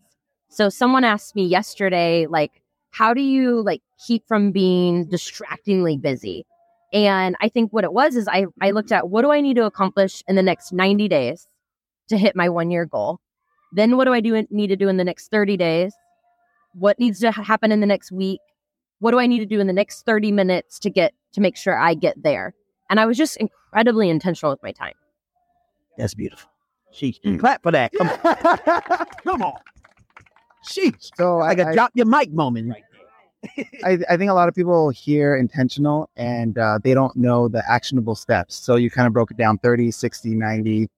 So 0.48 0.68
someone 0.68 1.04
asked 1.04 1.34
me 1.34 1.44
yesterday, 1.44 2.26
like, 2.26 2.62
how 2.90 3.14
do 3.14 3.22
you 3.22 3.62
like 3.62 3.82
keep 4.06 4.26
from 4.28 4.52
being 4.52 5.06
distractingly 5.06 5.96
busy? 5.96 6.46
And 6.92 7.36
I 7.40 7.48
think 7.48 7.72
what 7.72 7.84
it 7.84 7.92
was 7.92 8.16
is 8.16 8.28
I, 8.28 8.46
I 8.60 8.70
looked 8.70 8.92
at 8.92 9.08
what 9.08 9.22
do 9.22 9.32
I 9.32 9.40
need 9.40 9.56
to 9.56 9.64
accomplish 9.64 10.22
in 10.28 10.36
the 10.36 10.42
next 10.42 10.72
90 10.72 11.08
days 11.08 11.48
to 12.08 12.18
hit 12.18 12.36
my 12.36 12.48
one 12.50 12.70
year 12.70 12.84
goal? 12.84 13.18
Then 13.72 13.96
what 13.96 14.04
do 14.04 14.12
I 14.12 14.20
do 14.20 14.46
need 14.50 14.66
to 14.68 14.76
do 14.76 14.88
in 14.88 14.98
the 14.98 15.04
next 15.04 15.30
30 15.30 15.56
days? 15.56 15.94
What 16.74 16.98
needs 16.98 17.18
to 17.20 17.32
happen 17.32 17.72
in 17.72 17.80
the 17.80 17.86
next 17.86 18.12
week? 18.12 18.40
What 18.98 19.12
do 19.12 19.18
I 19.18 19.26
need 19.26 19.38
to 19.40 19.46
do 19.46 19.58
in 19.58 19.66
the 19.66 19.72
next 19.72 20.04
30 20.04 20.30
minutes 20.30 20.78
to 20.80 20.90
get 20.90 21.14
to 21.32 21.40
make 21.40 21.56
sure 21.56 21.78
I 21.78 21.94
get 21.94 22.22
there? 22.22 22.54
And 22.90 23.00
I 23.00 23.06
was 23.06 23.16
just 23.16 23.38
incredibly 23.38 24.10
intentional 24.10 24.52
with 24.52 24.62
my 24.62 24.72
time. 24.72 24.92
That's 25.98 26.14
beautiful. 26.14 26.50
Sheesh. 26.94 27.38
Clap 27.40 27.62
for 27.62 27.72
that. 27.72 27.92
Come 27.92 28.08
on. 28.08 29.06
Come 29.24 29.42
on. 29.42 29.58
Sheesh. 30.68 31.10
So 31.16 31.38
Like 31.38 31.58
I, 31.58 31.62
a 31.62 31.66
I- 31.68 31.74
drop 31.74 31.90
your 31.94 32.06
mic 32.06 32.32
moment 32.32 32.68
right 32.70 32.82
there. 32.82 32.88
I, 33.84 33.98
I 34.08 34.16
think 34.16 34.30
a 34.30 34.34
lot 34.34 34.48
of 34.48 34.54
people 34.54 34.90
hear 34.90 35.34
intentional 35.36 36.08
and 36.16 36.56
uh, 36.58 36.78
they 36.84 36.94
don't 36.94 37.16
know 37.16 37.48
the 37.48 37.62
actionable 37.68 38.14
steps. 38.14 38.54
So 38.54 38.76
you 38.76 38.88
kind 38.90 39.06
of 39.08 39.12
broke 39.12 39.32
it 39.32 39.36
down 39.36 39.58
30, 39.58 39.90
60, 39.90 40.34
90. 40.36 40.88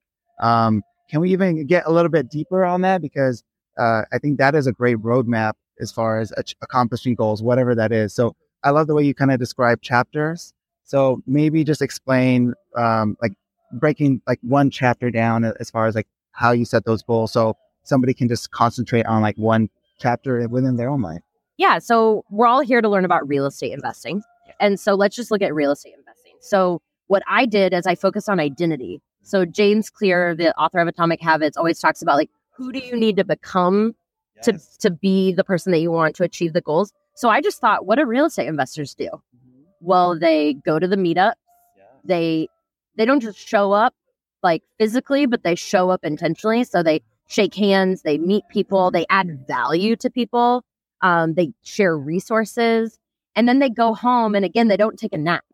Um, 0.41 0.82
can 1.08 1.20
we 1.20 1.31
even 1.32 1.64
get 1.67 1.85
a 1.87 1.91
little 1.91 2.11
bit 2.11 2.29
deeper 2.29 2.64
on 2.64 2.82
that? 2.82 3.00
Because 3.00 3.43
uh, 3.79 4.02
I 4.12 4.19
think 4.19 4.37
that 4.38 4.55
is 4.55 4.67
a 4.67 4.73
great 4.73 4.99
roadmap 4.99 5.55
as 5.81 5.91
far 5.91 6.19
as 6.20 6.32
ach- 6.37 6.55
accomplishing 6.61 7.14
goals, 7.14 7.43
whatever 7.43 7.75
that 7.75 7.93
is. 7.93 8.14
So 8.14 8.37
I 8.62 8.70
love 8.70 8.88
the 8.88 8.94
way 8.94 9.05
you 9.05 9.14
kind 9.14 9.31
of 9.31 9.38
describe 9.38 9.81
chapters. 9.81 10.52
So 10.85 11.23
maybe 11.26 11.64
just 11.64 11.81
explain, 11.81 12.52
um, 12.76 13.17
like 13.23 13.32
breaking 13.79 14.23
like 14.26 14.38
one 14.43 14.71
chapter 14.71 15.11
down 15.11 15.44
as 15.44 15.71
far 15.71 15.87
as 15.87 15.94
like 15.94 16.09
how 16.32 16.53
you 16.53 16.65
set 16.65 16.85
those 16.85 17.03
goals. 17.03 17.32
So 17.32 17.56
somebody 17.82 18.15
can 18.15 18.29
just 18.29 18.50
concentrate 18.50 19.06
on 19.06 19.23
like 19.23 19.37
one 19.37 19.69
chapter 20.00 20.47
within 20.49 20.76
their 20.76 20.88
own 20.88 21.03
life. 21.03 21.23
Yeah. 21.56 21.79
So 21.79 22.25
we're 22.31 22.47
all 22.47 22.61
here 22.61 22.81
to 22.81 22.88
learn 22.88 23.05
about 23.05 23.26
real 23.29 23.47
estate 23.47 23.73
investing. 23.73 24.23
And 24.61 24.79
so 24.79 24.94
let's 24.94 25.17
just 25.17 25.31
look 25.31 25.43
at 25.43 25.55
real 25.55 25.73
estate 25.73 25.94
investing. 25.97 26.35
So 26.41 26.81
what 27.06 27.23
I 27.29 27.47
did 27.47 27.73
is 27.73 27.87
I 27.87 27.94
focused 27.94 28.29
on 28.29 28.41
identity. 28.41 29.00
So 29.23 29.44
James 29.44 29.91
Clear, 29.91 30.35
the 30.35 30.56
author 30.59 30.79
of 30.79 30.88
Atomic 30.88 31.20
Habits, 31.20 31.56
always 31.56 31.79
talks 31.79 32.03
about 32.03 32.17
like 32.17 32.31
who 32.56 32.73
do 32.73 32.79
you 32.79 32.97
need 32.97 33.17
to 33.17 33.25
become 33.25 33.94
to 34.43 34.59
to 34.81 34.91
be 34.91 35.32
the 35.32 35.44
person 35.44 35.73
that 35.73 35.79
you 35.79 35.91
want 35.91 36.17
to 36.17 36.25
achieve 36.25 36.53
the 36.53 36.61
goals. 36.61 36.93
So 37.15 37.29
I 37.29 37.41
just 37.41 37.61
thought, 37.61 37.87
what 37.87 37.97
do 37.97 38.05
real 38.05 38.27
estate 38.27 38.49
investors 38.49 38.94
do? 38.94 39.05
Mm-hmm. 39.05 39.62
Well, 39.81 40.19
they 40.19 40.55
go 40.55 40.79
to 40.79 40.87
the 40.87 40.97
meetup. 40.97 41.35
They 42.05 42.49
they 42.96 43.05
don't 43.05 43.20
just 43.20 43.38
show 43.38 43.73
up 43.73 43.94
like 44.43 44.62
physically, 44.79 45.26
but 45.26 45.43
they 45.43 45.55
show 45.55 45.91
up 45.91 46.05
intentionally. 46.05 46.64
So 46.64 46.82
they 46.82 47.02
shake 47.29 47.55
hands, 47.55 48.02
they 48.02 48.19
meet 48.19 48.44
people, 48.50 48.91
they 48.91 49.06
add 49.08 49.46
value 49.46 49.96
to 49.96 50.11
people, 50.11 50.62
um, 51.00 51.35
they 51.35 51.52
share 51.62 51.96
resources, 51.96 52.99
and 53.35 53.49
then 53.49 53.58
they 53.58 53.70
go 53.70 53.94
home. 53.94 54.35
And 54.35 54.44
again, 54.44 54.69
they 54.69 54.76
don't 54.76 54.99
take 54.99 55.14
a 55.14 55.19
nap, 55.19 55.44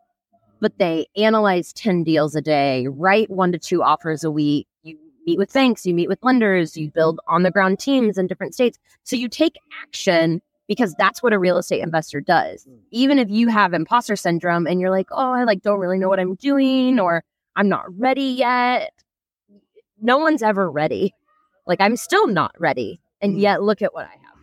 but 0.60 0.76
they 0.78 1.06
analyze 1.16 1.72
10 1.72 2.04
deals 2.04 2.34
a 2.34 2.42
day, 2.42 2.86
write 2.88 3.30
one 3.30 3.52
to 3.52 3.58
two 3.58 3.82
offers 3.82 4.24
a 4.24 4.30
week. 4.30 4.66
You 4.82 4.98
meet 5.26 5.38
with 5.38 5.52
banks, 5.52 5.86
you 5.86 5.94
meet 5.94 6.08
with 6.08 6.18
lenders, 6.22 6.76
you 6.76 6.90
build 6.90 7.20
on 7.28 7.44
the 7.44 7.50
ground 7.50 7.78
teams 7.78 8.18
in 8.18 8.26
different 8.26 8.54
states. 8.54 8.78
So 9.04 9.16
you 9.16 9.28
take 9.28 9.56
action 9.82 10.42
because 10.70 10.94
that's 10.94 11.20
what 11.20 11.32
a 11.32 11.38
real 11.38 11.58
estate 11.58 11.82
investor 11.82 12.20
does. 12.20 12.64
Even 12.92 13.18
if 13.18 13.28
you 13.28 13.48
have 13.48 13.74
imposter 13.74 14.14
syndrome 14.14 14.68
and 14.68 14.80
you're 14.80 14.88
like, 14.88 15.08
oh, 15.10 15.32
I 15.32 15.42
like 15.42 15.62
don't 15.62 15.80
really 15.80 15.98
know 15.98 16.08
what 16.08 16.20
I'm 16.20 16.36
doing 16.36 17.00
or 17.00 17.24
I'm 17.56 17.68
not 17.68 17.86
ready 17.98 18.22
yet. 18.22 18.92
No 20.00 20.18
one's 20.18 20.44
ever 20.44 20.70
ready. 20.70 21.12
Like 21.66 21.80
I'm 21.80 21.96
still 21.96 22.28
not 22.28 22.54
ready. 22.56 23.00
And 23.20 23.36
yet 23.40 23.64
look 23.64 23.82
at 23.82 23.92
what 23.92 24.06
I 24.06 24.12
have. 24.12 24.36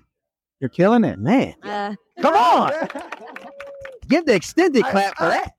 You're 0.60 0.70
killing 0.70 1.06
it. 1.06 1.18
Man. 1.18 1.56
Uh, 1.64 1.96
come 2.22 2.36
on. 2.36 2.74
Give 4.10 4.26
the 4.26 4.36
extended 4.36 4.84
clap 4.84 5.16
for 5.16 5.30
that. 5.30 5.54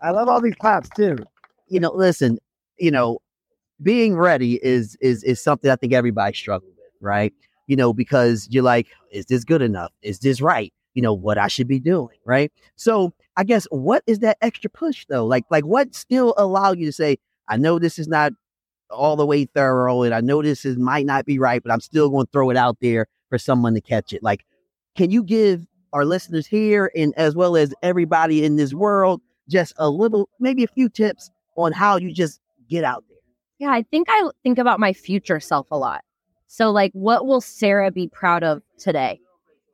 I 0.00 0.12
love 0.12 0.28
all 0.28 0.40
these 0.40 0.54
claps 0.54 0.88
too. 0.90 1.16
You 1.66 1.80
know, 1.80 1.90
listen, 1.92 2.38
you 2.78 2.92
know, 2.92 3.18
being 3.82 4.14
ready 4.14 4.60
is 4.62 4.96
is 5.00 5.24
is 5.24 5.42
something 5.42 5.68
I 5.68 5.74
think 5.74 5.92
everybody 5.94 6.32
struggles 6.32 6.74
with, 6.76 6.92
right? 7.00 7.34
You 7.66 7.76
know, 7.76 7.92
because 7.92 8.46
you're 8.50 8.62
like, 8.62 8.88
is 9.10 9.26
this 9.26 9.44
good 9.44 9.62
enough? 9.62 9.92
Is 10.02 10.18
this 10.18 10.40
right? 10.40 10.72
You 10.94 11.02
know, 11.02 11.14
what 11.14 11.38
I 11.38 11.48
should 11.48 11.66
be 11.66 11.80
doing, 11.80 12.18
right? 12.24 12.52
So 12.76 13.12
I 13.36 13.44
guess 13.44 13.66
what 13.70 14.02
is 14.06 14.20
that 14.20 14.38
extra 14.40 14.70
push 14.70 15.06
though? 15.08 15.26
Like, 15.26 15.44
like 15.50 15.64
what 15.64 15.94
still 15.94 16.34
allow 16.36 16.72
you 16.72 16.86
to 16.86 16.92
say, 16.92 17.18
I 17.48 17.56
know 17.56 17.78
this 17.78 17.98
is 17.98 18.08
not 18.08 18.32
all 18.90 19.16
the 19.16 19.26
way 19.26 19.44
thorough, 19.46 20.02
and 20.02 20.14
I 20.14 20.20
know 20.20 20.42
this 20.42 20.64
is 20.64 20.76
might 20.76 21.06
not 21.06 21.24
be 21.24 21.38
right, 21.38 21.62
but 21.62 21.72
I'm 21.72 21.80
still 21.80 22.10
going 22.10 22.26
to 22.26 22.32
throw 22.32 22.50
it 22.50 22.56
out 22.56 22.78
there 22.80 23.06
for 23.28 23.38
someone 23.38 23.74
to 23.74 23.80
catch 23.80 24.12
it. 24.12 24.22
Like, 24.22 24.44
can 24.94 25.10
you 25.10 25.22
give 25.22 25.66
our 25.92 26.04
listeners 26.04 26.46
here 26.46 26.90
and 26.94 27.14
as 27.16 27.34
well 27.34 27.56
as 27.56 27.74
everybody 27.82 28.44
in 28.44 28.56
this 28.56 28.74
world 28.74 29.20
just 29.48 29.72
a 29.76 29.88
little, 29.88 30.28
maybe 30.40 30.64
a 30.64 30.68
few 30.68 30.88
tips 30.88 31.30
on 31.56 31.72
how 31.72 31.96
you 31.96 32.12
just 32.12 32.40
get 32.68 32.84
out 32.84 33.04
there? 33.08 33.18
Yeah, 33.58 33.70
I 33.70 33.82
think 33.82 34.08
I 34.10 34.30
think 34.42 34.58
about 34.58 34.80
my 34.80 34.92
future 34.92 35.40
self 35.40 35.66
a 35.70 35.78
lot. 35.78 36.02
So, 36.46 36.70
like, 36.70 36.92
what 36.92 37.26
will 37.26 37.40
Sarah 37.40 37.90
be 37.90 38.08
proud 38.08 38.44
of 38.44 38.62
today? 38.78 39.20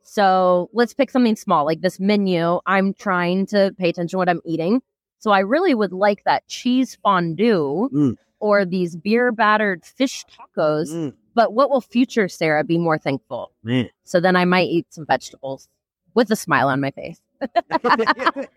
So, 0.03 0.69
let's 0.73 0.93
pick 0.93 1.09
something 1.09 1.35
small, 1.35 1.65
like 1.65 1.81
this 1.81 1.99
menu. 1.99 2.59
I'm 2.65 2.93
trying 2.93 3.45
to 3.47 3.73
pay 3.77 3.89
attention 3.89 4.09
to 4.09 4.17
what 4.17 4.29
I'm 4.29 4.41
eating. 4.45 4.81
So, 5.19 5.31
I 5.31 5.39
really 5.39 5.75
would 5.75 5.93
like 5.93 6.23
that 6.25 6.47
cheese 6.47 6.97
fondue 7.03 7.89
Mm. 7.93 8.15
or 8.39 8.65
these 8.65 8.95
beer 8.95 9.31
battered 9.31 9.85
fish 9.85 10.25
tacos. 10.25 10.89
Mm, 10.91 11.13
But 11.35 11.53
what 11.53 11.69
will 11.69 11.81
future 11.81 12.27
Sarah 12.27 12.63
be 12.63 12.77
more 12.77 12.97
thankful? 12.97 13.51
man. 13.63 13.89
So, 14.03 14.19
then 14.19 14.35
I 14.35 14.45
might 14.45 14.67
eat 14.69 14.87
some 14.89 15.05
vegetables 15.05 15.69
with 16.15 16.31
a 16.31 16.35
smile 16.35 16.67
on 16.67 16.81
my 16.81 16.91
face. 16.91 17.21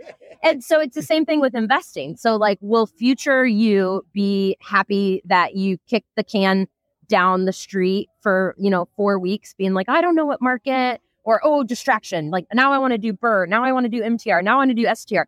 And 0.43 0.63
so 0.63 0.79
it's 0.79 0.95
the 0.95 1.03
same 1.03 1.25
thing 1.25 1.41
with 1.41 1.55
investing. 1.55 2.17
So 2.17 2.37
like 2.37 2.59
will 2.61 2.87
future 2.87 3.47
you 3.47 4.05
be 4.13 4.59
happy 4.61 5.23
that 5.25 5.57
you 5.57 5.79
kicked 5.89 6.11
the 6.17 6.23
can 6.25 6.67
down 7.09 7.45
the 7.45 7.53
street 7.53 8.09
for, 8.21 8.55
you 8.59 8.71
know, 8.71 8.89
4 8.97 9.19
weeks 9.19 9.55
being 9.55 9.75
like 9.75 9.89
I 9.89 10.01
don't 10.01 10.15
know 10.15 10.27
what 10.27 10.41
market 10.43 11.01
or 11.25 11.41
oh 11.43 11.65
distraction. 11.65 12.31
Like 12.31 12.47
now 12.53 12.73
I 12.73 12.79
want 12.79 12.93
to 12.93 12.99
do 12.99 13.13
BRRRR, 13.13 13.49
now 13.49 13.65
I 13.65 13.73
want 13.73 13.85
to 13.85 13.91
do 13.91 14.03
MTR, 14.03 14.43
now 14.43 14.55
I 14.55 14.57
want 14.57 14.71
to 14.71 14.75
do 14.75 14.95
STR. 14.95 15.23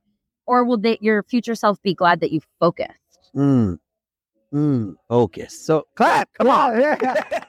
or 0.46 0.64
will 0.64 0.78
they, 0.78 0.98
your 1.00 1.22
future 1.22 1.54
self 1.54 1.82
be 1.82 1.94
glad 1.94 2.20
that 2.20 2.32
you 2.32 2.40
focused? 2.60 3.30
Mm. 3.34 3.78
Mm. 4.52 4.94
Focus. 5.08 5.58
So 5.58 5.86
clap. 5.96 6.32
Come 6.34 6.48
on. 6.48 6.80
Yeah. 6.80 7.22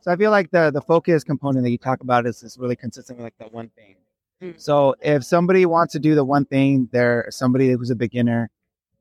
so 0.00 0.10
I 0.10 0.16
feel 0.16 0.30
like 0.30 0.50
the 0.50 0.70
the 0.70 0.80
focus 0.80 1.24
component 1.24 1.64
that 1.64 1.70
you 1.70 1.78
talk 1.78 2.00
about 2.00 2.26
is, 2.26 2.42
is 2.42 2.58
really 2.58 2.76
consistent 2.76 3.18
with 3.18 3.24
like 3.24 3.38
the 3.38 3.46
one 3.46 3.70
thing. 3.76 3.96
Mm. 4.42 4.60
So 4.60 4.94
if 5.00 5.24
somebody 5.24 5.66
wants 5.66 5.92
to 5.92 5.98
do 5.98 6.14
the 6.14 6.24
one 6.24 6.44
thing, 6.44 6.88
they're 6.92 7.26
somebody 7.30 7.70
who's 7.70 7.90
a 7.90 7.96
beginner, 7.96 8.50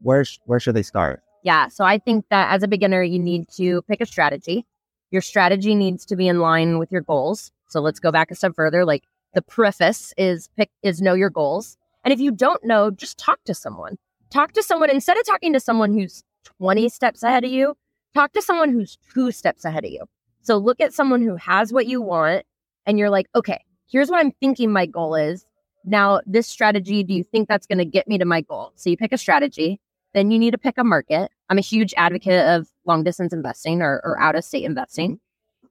where 0.01 0.23
sh- 0.23 0.39
where 0.45 0.59
should 0.59 0.75
they 0.75 0.83
start? 0.83 1.23
Yeah. 1.47 1.69
So 1.69 1.85
I 1.85 1.97
think 1.97 2.25
that 2.29 2.53
as 2.53 2.61
a 2.61 2.67
beginner, 2.67 3.01
you 3.01 3.19
need 3.19 3.47
to 3.55 3.81
pick 3.83 4.01
a 4.01 4.05
strategy. 4.05 4.65
Your 5.11 5.21
strategy 5.21 5.75
needs 5.75 6.05
to 6.07 6.17
be 6.17 6.27
in 6.27 6.41
line 6.41 6.77
with 6.77 6.91
your 6.91 6.99
goals. 6.99 7.53
So 7.69 7.79
let's 7.79 8.01
go 8.01 8.11
back 8.11 8.31
a 8.31 8.35
step 8.35 8.53
further. 8.53 8.83
Like 8.83 9.05
the 9.33 9.41
preface 9.41 10.13
is 10.17 10.49
pick 10.57 10.69
is 10.83 11.01
know 11.01 11.13
your 11.13 11.29
goals. 11.29 11.77
And 12.03 12.13
if 12.13 12.19
you 12.19 12.31
don't 12.31 12.61
know, 12.65 12.91
just 12.91 13.17
talk 13.17 13.41
to 13.45 13.53
someone. 13.53 13.97
Talk 14.29 14.51
to 14.55 14.61
someone 14.61 14.89
instead 14.89 15.17
of 15.17 15.25
talking 15.25 15.53
to 15.53 15.61
someone 15.61 15.93
who's 15.93 16.21
20 16.59 16.89
steps 16.89 17.23
ahead 17.23 17.45
of 17.45 17.49
you, 17.49 17.77
talk 18.13 18.33
to 18.33 18.41
someone 18.41 18.73
who's 18.73 18.97
two 19.13 19.31
steps 19.31 19.63
ahead 19.63 19.85
of 19.85 19.91
you. 19.91 20.03
So 20.41 20.57
look 20.57 20.81
at 20.81 20.93
someone 20.93 21.21
who 21.21 21.37
has 21.37 21.71
what 21.71 21.87
you 21.87 22.01
want 22.01 22.45
and 22.85 22.99
you're 22.99 23.09
like, 23.09 23.27
okay, 23.35 23.63
here's 23.89 24.09
what 24.09 24.19
I'm 24.19 24.33
thinking 24.41 24.73
my 24.73 24.85
goal 24.85 25.15
is. 25.15 25.45
Now, 25.85 26.19
this 26.25 26.45
strategy, 26.45 27.03
do 27.03 27.13
you 27.13 27.23
think 27.23 27.47
that's 27.47 27.67
going 27.67 27.77
to 27.77 27.85
get 27.85 28.05
me 28.05 28.17
to 28.17 28.25
my 28.25 28.41
goal? 28.41 28.73
So 28.75 28.89
you 28.89 28.97
pick 28.97 29.13
a 29.13 29.17
strategy, 29.17 29.79
then 30.13 30.31
you 30.31 30.39
need 30.39 30.51
to 30.51 30.57
pick 30.57 30.77
a 30.77 30.83
market. 30.83 31.31
I'm 31.49 31.57
a 31.57 31.61
huge 31.61 31.93
advocate 31.97 32.45
of 32.47 32.67
long 32.85 33.03
distance 33.03 33.33
investing 33.33 33.81
or, 33.81 34.01
or 34.03 34.19
out 34.19 34.35
of 34.35 34.43
state 34.43 34.63
investing. 34.63 35.19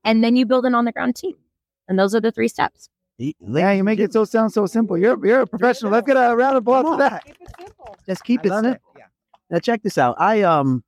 And 0.05 0.23
then 0.23 0.37
you 0.37 0.47
build 0.47 0.65
an 0.67 0.75
on 0.75 0.85
the 0.85 0.93
ground 0.93 1.17
team. 1.17 1.35
And 1.89 1.99
those 1.99 2.15
are 2.15 2.21
the 2.21 2.33
three 2.33 2.49
steps. 2.49 2.89
Yeah, 3.19 3.73
you 3.73 3.83
make 3.83 3.99
it 3.99 4.13
so 4.13 4.25
sound 4.25 4.53
so 4.53 4.67
simple. 4.67 4.99
You're 4.99 5.25
you're 5.27 5.41
a 5.41 5.47
professional. 5.47 5.91
Let's 5.91 6.07
get 6.07 6.17
a 6.17 6.37
round 6.37 6.57
of 6.57 6.63
applause 6.63 6.85
for 6.85 6.99
that. 6.99 7.25
Just 8.07 8.25
keep 8.25 8.41
I 8.41 8.45
it 8.45 8.51
love 8.51 8.65
simple. 8.65 8.93
Yeah. 8.99 9.05
Now 9.49 9.59
check 9.59 9.83
this 9.83 9.97
out. 9.97 10.17
I 10.19 10.43
um 10.43 10.85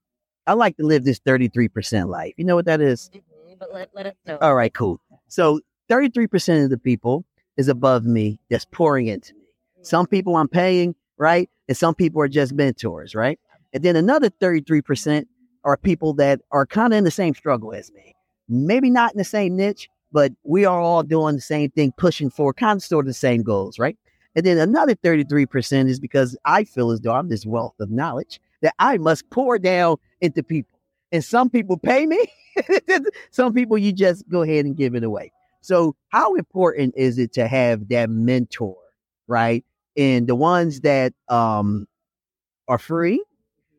I 0.47 0.53
like 0.53 0.77
to 0.79 0.85
live 0.85 1.05
this 1.05 1.21
33% 1.21 2.09
life. 2.09 2.35
You 2.37 2.45
know 2.45 2.55
what 2.55 2.65
that 2.67 2.81
is? 2.81 3.11
But 3.59 3.73
let, 3.73 3.91
let 3.95 4.07
us 4.07 4.15
know. 4.27 4.39
All 4.41 4.55
right, 4.55 4.73
cool. 4.73 5.01
So 5.27 5.61
33% 5.91 6.65
of 6.65 6.71
the 6.71 6.79
people 6.79 7.25
is 7.57 7.69
above 7.69 8.05
me 8.05 8.41
that's 8.49 8.65
pouring 8.65 9.09
into 9.09 9.35
me. 9.35 9.41
Some 9.83 10.07
people 10.07 10.37
I'm 10.37 10.49
paying, 10.49 10.95
right? 11.19 11.51
And 11.69 11.77
some 11.77 11.95
people 11.95 12.23
are 12.23 12.29
just 12.29 12.53
mentors, 12.53 13.15
right? 13.15 13.39
And 13.73 13.83
then 13.83 13.97
another 13.97 14.31
33% 14.31 15.27
are 15.65 15.77
people 15.77 16.15
that 16.15 16.41
are 16.53 16.67
kind 16.67 16.93
of 16.93 16.99
in 16.99 17.05
the 17.05 17.11
same 17.11 17.35
struggle 17.35 17.75
as 17.75 17.93
me. 17.93 18.15
Maybe 18.49 18.91
not 18.91 19.13
in 19.13 19.19
the 19.19 19.25
same 19.25 19.57
niche, 19.57 19.89
but 20.13 20.33
we 20.45 20.65
are 20.65 20.81
all 20.81 21.03
doing 21.03 21.35
the 21.35 21.43
same 21.43 21.71
thing, 21.71 21.93
pushing 21.97 22.31
for 22.31 22.55
kind 22.55 22.79
of 22.79 22.83
sort 22.83 23.05
of 23.05 23.09
the 23.09 23.15
same 23.15 23.43
goals, 23.43 23.79
right? 23.79 23.99
And 24.35 24.47
then 24.47 24.59
another 24.59 24.95
33% 24.95 25.89
is 25.89 26.01
because 26.01 26.37
I 26.45 26.65
feel 26.65 26.91
as 26.91 27.01
though 27.01 27.13
I'm 27.13 27.29
this 27.29 27.45
wealth 27.45 27.75
of 27.81 27.91
knowledge 27.91 28.41
that 28.63 28.75
I 28.79 28.99
must 28.99 29.29
pour 29.31 29.59
down 29.59 29.97
into 30.21 30.43
people. 30.43 30.79
And 31.13 31.25
some 31.25 31.51
people 31.51 31.77
pay 31.77 32.07
me, 32.07 32.25
some 33.31 33.53
people 33.53 33.79
you 33.79 33.93
just 33.93 34.29
go 34.29 34.43
ahead 34.43 34.65
and 34.65 34.77
give 34.77 34.95
it 34.95 35.05
away. 35.05 35.33
So, 35.61 35.97
how 36.11 36.35
important 36.35 36.95
is 36.97 37.19
it 37.19 37.33
to 37.33 37.49
have 37.49 37.89
that 37.89 38.11
mentor, 38.11 38.77
right? 39.27 39.65
And 39.99 40.27
the 40.29 40.35
ones 40.37 40.81
that 40.81 41.13
um, 41.29 41.87
are 42.69 42.79
free, 42.79 43.23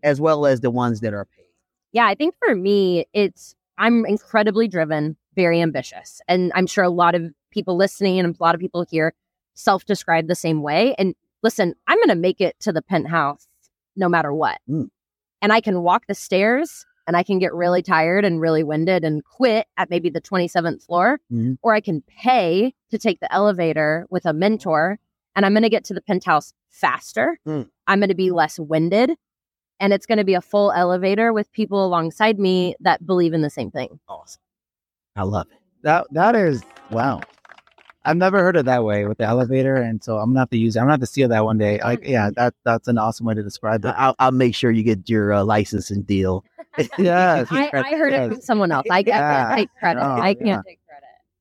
as 0.03 0.19
well 0.21 0.45
as 0.45 0.59
the 0.59 0.69
ones 0.69 0.99
that 0.99 1.13
are 1.13 1.25
paid. 1.25 1.45
Yeah, 1.93 2.05
I 2.05 2.13
think 2.13 2.35
for 2.45 2.53
me, 2.55 3.05
it's 3.13 3.55
I'm 3.77 4.05
incredibly 4.05 4.67
driven, 4.67 5.15
very 5.35 5.61
ambitious. 5.61 6.21
And 6.27 6.51
I'm 6.53 6.67
sure 6.67 6.83
a 6.83 6.89
lot 6.89 7.15
of 7.15 7.23
people 7.51 7.77
listening 7.77 8.19
and 8.19 8.35
a 8.35 8.43
lot 8.43 8.53
of 8.53 8.61
people 8.61 8.85
here 8.89 9.13
self 9.53 9.85
describe 9.85 10.27
the 10.27 10.35
same 10.35 10.61
way. 10.61 10.93
And 10.97 11.15
listen, 11.41 11.73
I'm 11.87 11.97
going 11.97 12.09
to 12.09 12.15
make 12.15 12.41
it 12.41 12.59
to 12.59 12.73
the 12.73 12.81
penthouse 12.81 13.47
no 13.95 14.09
matter 14.09 14.33
what. 14.33 14.59
Mm. 14.69 14.89
And 15.41 15.53
I 15.53 15.61
can 15.61 15.81
walk 15.81 16.03
the 16.07 16.13
stairs 16.15 16.85
and 17.07 17.15
I 17.17 17.23
can 17.23 17.39
get 17.39 17.53
really 17.53 17.81
tired 17.81 18.25
and 18.25 18.39
really 18.41 18.63
winded 18.63 19.03
and 19.03 19.23
quit 19.23 19.65
at 19.77 19.89
maybe 19.89 20.09
the 20.09 20.21
27th 20.21 20.83
floor, 20.83 21.19
Mhm. 21.31 21.57
or 21.63 21.73
I 21.73 21.79
can 21.81 22.01
pay 22.01 22.73
to 22.91 22.97
take 22.99 23.19
the 23.19 23.33
elevator 23.33 24.05
with 24.09 24.25
a 24.25 24.33
mentor 24.33 24.99
and 25.35 25.45
I'm 25.45 25.53
going 25.53 25.63
to 25.63 25.69
get 25.69 25.83
to 25.85 25.93
the 25.93 26.01
penthouse 26.01 26.53
faster. 26.69 27.39
Mm. 27.47 27.69
I'm 27.87 27.99
going 27.99 28.09
to 28.09 28.15
be 28.15 28.31
less 28.31 28.59
winded 28.59 29.11
and 29.79 29.93
it's 29.93 30.05
going 30.05 30.17
to 30.17 30.23
be 30.23 30.33
a 30.33 30.41
full 30.41 30.71
elevator 30.71 31.31
with 31.33 31.51
people 31.51 31.85
alongside 31.85 32.39
me 32.39 32.75
that 32.81 33.05
believe 33.05 33.33
in 33.33 33.41
the 33.41 33.49
same 33.49 33.71
thing. 33.71 33.99
Awesome. 34.07 34.41
I 35.15 35.23
love 35.23 35.47
it. 35.51 35.57
That 35.83 36.07
that 36.11 36.35
is 36.35 36.63
wow. 36.91 37.21
I've 38.05 38.17
never 38.17 38.39
heard 38.39 38.55
it 38.55 38.65
that 38.65 38.83
way 38.83 39.05
with 39.05 39.17
the 39.17 39.25
elevator, 39.25 39.75
and 39.75 40.03
so 40.03 40.17
I'm 40.17 40.29
gonna 40.29 40.39
have 40.39 40.49
to 40.51 40.57
use 40.57 40.75
it. 40.75 40.79
I'm 40.79 40.85
gonna 40.85 40.93
have 40.93 40.99
to 41.01 41.05
steal 41.05 41.27
that 41.29 41.43
one 41.43 41.57
day. 41.57 41.79
Like, 41.83 42.05
yeah, 42.05 42.29
that 42.35 42.53
that's 42.63 42.87
an 42.87 42.97
awesome 42.97 43.25
way 43.25 43.33
to 43.33 43.43
describe 43.43 43.83
it. 43.85 43.93
I'll, 43.97 44.15
I'll 44.19 44.31
make 44.31 44.55
sure 44.55 44.71
you 44.71 44.83
get 44.83 45.09
your 45.09 45.33
uh, 45.33 45.43
licensing 45.43 46.03
deal. 46.03 46.43
yeah, 46.97 47.45
I, 47.51 47.69
I 47.73 47.95
heard 47.95 48.13
it 48.13 48.31
from 48.31 48.41
someone 48.41 48.71
else. 48.71 48.87
I, 48.89 48.97
I 48.97 48.99
Yeah. 49.05 49.45
can't 49.47 49.57
take 49.59 49.69
credit. 49.77 49.99
No, 49.99 50.05
I 50.21 50.33
can't 50.33 50.47
yeah. 50.65 50.73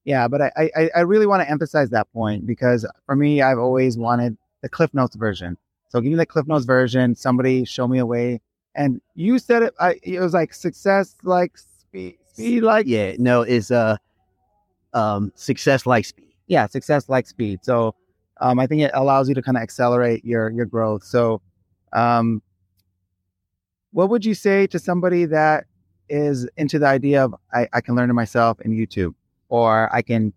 Yeah, 0.09 0.27
but 0.27 0.41
I, 0.41 0.71
I, 0.75 0.91
I 0.97 1.01
really 1.01 1.27
want 1.27 1.43
to 1.43 1.51
emphasize 1.51 1.91
that 1.91 2.11
point 2.15 2.47
because 2.47 2.87
for 3.05 3.15
me, 3.15 3.43
I've 3.43 3.59
always 3.59 3.99
wanted 3.99 4.39
the 4.63 4.69
Cliff 4.71 4.95
Notes 4.95 5.15
version. 5.17 5.59
So 5.91 6.01
give 6.01 6.11
me 6.11 6.17
the 6.17 6.25
Cliff 6.25 6.47
Notes 6.47 6.65
version. 6.65 7.15
Somebody 7.15 7.67
show 7.67 7.87
me 7.87 7.99
a 7.99 8.07
way. 8.07 8.41
And 8.75 9.03
you 9.15 9.39
said 9.39 9.65
it. 9.65 9.75
I, 9.79 10.01
it 10.03 10.19
was 10.19 10.33
like 10.33 10.55
success, 10.55 11.15
like 11.25 11.59
speed, 11.59 12.17
speed, 12.33 12.63
like 12.63 12.87
yeah, 12.87 13.17
no, 13.19 13.43
it's 13.43 13.71
uh, 13.71 13.99
um, 14.95 15.31
success 15.35 15.85
like 15.85 16.07
speed. 16.07 16.33
yeah, 16.47 16.67
success 16.69 17.11
like 17.11 17.27
speed. 17.27 17.59
So 17.63 17.95
um, 18.41 18.59
I 18.59 18.67
think 18.67 18.81
it 18.81 18.93
allows 18.95 19.29
you 19.29 19.35
to 19.35 19.43
kind 19.43 19.59
of 19.59 19.63
accelerate 19.63 20.25
your 20.25 20.49
your 20.49 20.65
growth. 20.65 21.05
So, 21.05 21.43
um, 21.93 22.41
what 23.93 24.09
would 24.09 24.25
you 24.25 24.33
say 24.33 24.67
to 24.69 24.79
somebody 24.79 25.27
that 25.27 25.67
is 26.09 26.49
into 26.57 26.79
the 26.79 26.87
idea 26.87 27.27
of 27.27 27.35
I, 27.53 27.69
I 27.75 27.83
can 27.83 27.95
learn 27.95 28.09
it 28.09 28.15
myself 28.15 28.59
in 28.63 28.73
YouTube, 28.73 29.13
or 29.49 29.95
I 29.95 30.03
can 30.03 30.33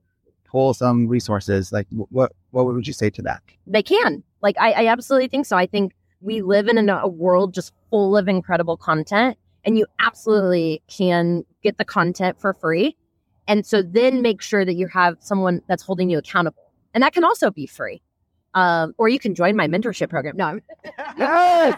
pull 0.45 0.73
some 0.73 1.07
resources? 1.07 1.71
Like, 1.71 1.87
what 1.91 2.33
what 2.51 2.65
would 2.65 2.87
you 2.87 2.93
say 2.93 3.09
to 3.11 3.21
that? 3.23 3.41
They 3.67 3.83
can. 3.83 4.23
Like, 4.41 4.55
I, 4.59 4.71
I 4.71 4.87
absolutely 4.87 5.27
think 5.27 5.45
so. 5.45 5.57
I 5.57 5.65
think 5.65 5.93
we 6.21 6.41
live 6.41 6.67
in 6.67 6.89
a, 6.89 6.97
a 6.97 7.07
world 7.07 7.53
just 7.53 7.73
full 7.89 8.17
of 8.17 8.27
incredible 8.27 8.77
content, 8.77 9.37
and 9.63 9.77
you 9.77 9.85
absolutely 9.99 10.81
can 10.87 11.43
get 11.63 11.77
the 11.77 11.85
content 11.85 12.39
for 12.39 12.53
free. 12.53 12.95
And 13.47 13.65
so 13.65 13.81
then 13.81 14.21
make 14.21 14.41
sure 14.41 14.63
that 14.65 14.75
you 14.75 14.87
have 14.87 15.17
someone 15.19 15.61
that's 15.67 15.83
holding 15.83 16.09
you 16.09 16.17
accountable. 16.17 16.71
And 16.93 17.03
that 17.03 17.13
can 17.13 17.23
also 17.23 17.51
be 17.51 17.65
free. 17.65 18.01
Um, 18.53 18.93
or 18.97 19.07
you 19.07 19.17
can 19.17 19.33
join 19.33 19.55
my 19.55 19.67
mentorship 19.67 20.09
program. 20.09 20.35
No, 20.35 20.45
I'm, 20.45 20.61
Yes. 21.17 21.77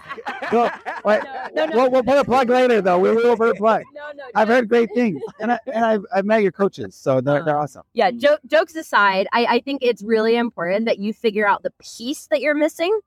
Well, 0.51 0.72
wait, 1.06 1.22
no, 1.53 1.65
no. 1.65 1.75
We'll, 1.75 1.92
we'll 1.92 2.03
put 2.03 2.18
a 2.18 2.24
plug 2.24 2.50
later, 2.50 2.82
though. 2.82 3.00
We 3.00 3.12
will 3.13 3.38
put 3.38 3.50
a 3.50 3.56
plug. 3.56 3.84
no, 3.94 4.01
no. 4.15 4.24
I've 4.36 4.48
heard 4.48 4.70
great 4.70 4.89
things, 4.96 5.22
and 5.39 5.51
I 5.51 5.60
and 5.72 5.86
I've, 5.86 6.06
I've 6.15 6.25
met 6.25 6.42
your 6.44 6.51
coaches, 6.51 6.96
so 6.96 7.22
they're 7.22 7.44
they're 7.44 7.60
awesome. 7.60 7.84
yeah, 7.94 8.12
jo- 8.12 8.38
jokes 8.48 8.75
aside, 8.75 9.27
I, 9.34 9.46
I 9.46 9.60
think 9.60 9.82
it's 9.84 10.01
really 10.03 10.36
important 10.36 10.86
that 10.86 11.00
you 11.00 11.13
figure 11.13 11.48
out 11.48 11.63
the 11.63 11.72
piece 11.82 12.27
that 12.27 12.42
you're 12.42 12.56
missing. 12.56 12.98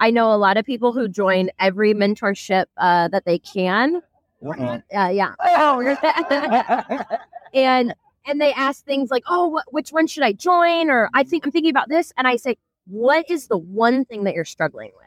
I 0.00 0.10
know 0.10 0.32
a 0.32 0.36
lot 0.36 0.56
of 0.56 0.64
people 0.64 0.92
who 0.92 1.08
join 1.08 1.50
every 1.58 1.92
mentorship 1.94 2.66
uh, 2.76 3.08
that 3.08 3.24
they 3.24 3.38
can. 3.40 4.00
Uh-oh. 4.46 4.80
Uh, 4.96 5.08
yeah. 5.08 5.34
and 7.54 7.94
and 8.26 8.40
they 8.40 8.52
ask 8.52 8.84
things 8.84 9.10
like, 9.10 9.24
"Oh, 9.28 9.58
wh- 9.58 9.72
which 9.72 9.90
one 9.90 10.06
should 10.06 10.22
I 10.22 10.32
join?" 10.32 10.90
Or 10.90 11.08
I 11.14 11.24
think 11.24 11.44
I'm 11.44 11.50
thinking 11.52 11.70
about 11.70 11.88
this, 11.88 12.12
and 12.16 12.26
I 12.28 12.36
say, 12.36 12.56
"What 12.88 13.30
is 13.30 13.48
the 13.48 13.58
one 13.58 14.04
thing 14.04 14.24
that 14.24 14.34
you're 14.34 14.44
struggling 14.44 14.90
with? 14.96 15.04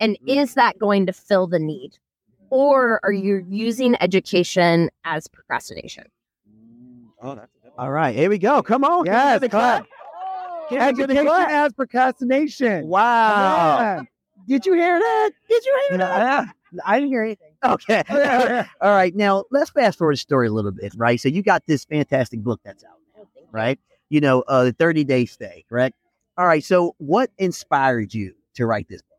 And 0.00 0.16
mm-hmm. 0.16 0.38
is 0.40 0.54
that 0.54 0.78
going 0.78 1.06
to 1.06 1.12
fill 1.12 1.46
the 1.46 1.58
need, 1.58 1.92
mm-hmm. 1.92 2.46
or 2.50 3.00
are 3.04 3.12
you 3.12 3.44
using 3.48 3.96
education 4.02 4.90
as 5.04 5.28
procrastination?" 5.28 6.04
Mm, 6.48 7.06
oh, 7.22 7.34
that's 7.36 7.50
All 7.78 7.90
right, 7.90 8.14
here 8.14 8.28
we 8.28 8.38
go. 8.38 8.62
Come 8.62 8.84
on. 8.84 9.06
Yes, 9.06 9.34
Give 9.34 9.42
me 9.42 9.46
the 9.46 9.50
clap. 9.50 9.86
Oh. 9.86 10.66
Give 10.70 10.80
Education 10.80 11.26
clap. 11.26 11.50
as 11.50 11.72
procrastination. 11.72 12.88
Wow. 12.88 13.78
Yeah. 13.78 14.02
Did 14.46 14.66
you 14.66 14.74
hear 14.74 14.98
that? 14.98 15.30
Did 15.48 15.64
you 15.64 15.86
hear 15.88 15.98
that? 15.98 16.48
I 16.84 16.98
didn't 16.98 17.10
hear 17.10 17.22
anything. 17.22 17.52
Okay. 17.62 18.02
All 18.80 18.90
right. 18.90 19.14
Now 19.14 19.44
let's 19.50 19.70
fast 19.70 19.98
forward 19.98 20.14
the 20.14 20.18
story 20.18 20.48
a 20.48 20.52
little 20.52 20.72
bit, 20.72 20.92
right? 20.96 21.20
So 21.20 21.28
you 21.28 21.42
got 21.42 21.62
this 21.66 21.84
fantastic 21.84 22.40
book 22.40 22.60
that's 22.64 22.84
out 22.84 22.98
oh, 23.18 23.26
now, 23.36 23.42
right? 23.52 23.78
You 24.10 24.20
know, 24.20 24.42
uh, 24.42 24.64
the 24.64 24.72
30 24.72 25.04
day 25.04 25.26
stay, 25.26 25.64
correct? 25.68 25.96
All 26.36 26.46
right. 26.46 26.64
So 26.64 26.94
what 26.98 27.30
inspired 27.38 28.12
you 28.12 28.34
to 28.54 28.66
write 28.66 28.88
this 28.88 29.02
book? 29.02 29.18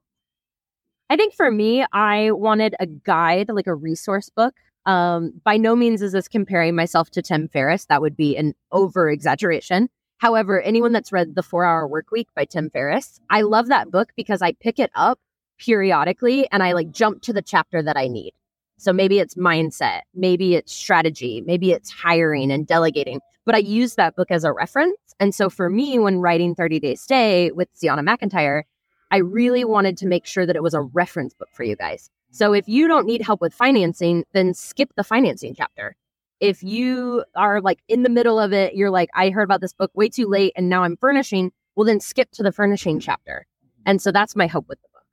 I 1.09 1.15
think 1.15 1.33
for 1.33 1.49
me, 1.51 1.85
I 1.93 2.31
wanted 2.31 2.75
a 2.79 2.87
guide, 2.87 3.49
like 3.49 3.67
a 3.67 3.75
resource 3.75 4.29
book. 4.29 4.55
Um, 4.85 5.33
by 5.43 5.57
no 5.57 5.75
means 5.75 6.01
is 6.01 6.11
this 6.11 6.27
comparing 6.27 6.75
myself 6.75 7.09
to 7.11 7.21
Tim 7.21 7.47
Ferriss. 7.47 7.85
That 7.85 8.01
would 8.01 8.15
be 8.17 8.35
an 8.37 8.53
over 8.71 9.09
exaggeration. 9.09 9.89
However, 10.17 10.61
anyone 10.61 10.91
that's 10.91 11.11
read 11.11 11.35
The 11.35 11.43
Four 11.43 11.65
Hour 11.65 11.87
Work 11.87 12.11
Week 12.11 12.27
by 12.35 12.45
Tim 12.45 12.69
Ferriss, 12.69 13.19
I 13.29 13.41
love 13.41 13.67
that 13.67 13.91
book 13.91 14.09
because 14.15 14.41
I 14.41 14.53
pick 14.53 14.79
it 14.79 14.91
up 14.95 15.19
periodically 15.57 16.47
and 16.51 16.63
I 16.63 16.73
like 16.73 16.91
jump 16.91 17.21
to 17.23 17.33
the 17.33 17.41
chapter 17.41 17.81
that 17.81 17.97
I 17.97 18.07
need. 18.07 18.33
So 18.77 18.91
maybe 18.91 19.19
it's 19.19 19.35
mindset, 19.35 20.01
maybe 20.13 20.55
it's 20.55 20.73
strategy, 20.73 21.41
maybe 21.45 21.71
it's 21.71 21.89
hiring 21.89 22.51
and 22.51 22.67
delegating, 22.67 23.21
but 23.45 23.55
I 23.55 23.59
use 23.59 23.95
that 23.95 24.15
book 24.15 24.31
as 24.31 24.43
a 24.43 24.51
reference. 24.51 24.97
And 25.19 25.33
so 25.33 25.49
for 25.49 25.69
me, 25.69 25.97
when 25.99 26.19
writing 26.19 26.55
30 26.55 26.79
Day 26.79 26.95
Stay 26.95 27.51
with 27.51 27.69
Zeona 27.77 28.03
McIntyre, 28.03 28.63
I 29.11 29.17
really 29.17 29.63
wanted 29.63 29.97
to 29.97 30.07
make 30.07 30.25
sure 30.25 30.45
that 30.45 30.55
it 30.55 30.63
was 30.63 30.73
a 30.73 30.81
reference 30.81 31.33
book 31.33 31.49
for 31.53 31.63
you 31.63 31.75
guys. 31.75 32.09
So 32.31 32.53
if 32.53 32.67
you 32.67 32.87
don't 32.87 33.05
need 33.05 33.21
help 33.21 33.39
with 33.39 33.53
financing, 33.53 34.25
then 34.33 34.53
skip 34.53 34.91
the 34.95 35.03
financing 35.03 35.55
chapter. 35.55 35.95
If 36.41 36.61
you 36.63 37.23
are 37.35 37.61
like 37.61 37.79
in 37.87 38.03
the 38.03 38.09
middle 38.09 38.39
of 38.39 38.51
it, 38.51 38.75
you're 38.75 38.89
like, 38.89 39.09
I 39.13 39.29
heard 39.29 39.43
about 39.43 39.61
this 39.61 39.73
book 39.73 39.91
way 39.93 40.09
too 40.09 40.27
late 40.27 40.51
and 40.57 40.67
now 40.67 40.83
I'm 40.83 40.97
furnishing, 40.97 41.53
well, 41.75 41.85
then 41.85 42.01
skip 42.01 42.31
to 42.31 42.43
the 42.43 42.51
furnishing 42.51 42.99
chapter. 42.99 43.45
And 43.85 44.01
so 44.01 44.11
that's 44.11 44.35
my 44.35 44.47
hope 44.47 44.67
with 44.67 44.81
the 44.81 44.89
book. 44.93 45.03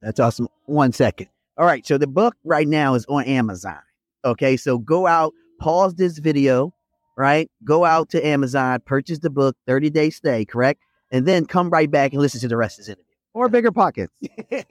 That's 0.00 0.18
awesome. 0.18 0.48
One 0.64 0.92
second. 0.92 1.28
All 1.58 1.66
right. 1.66 1.86
So 1.86 1.98
the 1.98 2.06
book 2.06 2.36
right 2.44 2.66
now 2.66 2.94
is 2.94 3.04
on 3.06 3.24
Amazon. 3.24 3.80
Okay. 4.24 4.56
So 4.56 4.78
go 4.78 5.06
out, 5.06 5.34
pause 5.60 5.96
this 5.96 6.18
video, 6.18 6.72
right? 7.16 7.50
Go 7.64 7.84
out 7.84 8.08
to 8.10 8.26
Amazon, 8.26 8.80
purchase 8.84 9.18
the 9.20 9.30
book, 9.30 9.56
30 9.66 9.90
day 9.90 10.10
stay, 10.10 10.44
correct? 10.44 10.80
And 11.10 11.26
then 11.26 11.44
come 11.46 11.68
right 11.70 11.90
back 11.90 12.12
and 12.12 12.20
listen 12.22 12.40
to 12.40 12.48
the 12.48 12.56
rest 12.56 12.78
of 12.78 12.86
this 12.86 12.90
interview. 12.90 13.04
Or 13.34 13.48
BiggerPockets. 13.48 14.08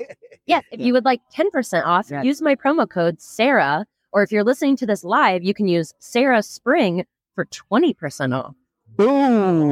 Yes, 0.48 0.64
if 0.72 0.80
you 0.82 0.92
would 0.94 1.06
like 1.06 1.22
10% 1.34 1.86
off, 1.86 2.10
Yeah. 2.10 2.24
use 2.24 2.42
my 2.42 2.56
promo 2.56 2.90
code 2.90 3.22
Sarah. 3.22 3.86
Or 4.12 4.24
if 4.24 4.32
you're 4.32 4.44
listening 4.44 4.76
to 4.78 4.86
this 4.88 5.04
live, 5.04 5.44
you 5.44 5.54
can 5.54 5.68
use 5.68 5.94
Sarah 6.00 6.42
Spring 6.42 7.06
for 7.36 7.46
20% 7.46 8.36
off. 8.36 8.56
Boom. 8.98 9.72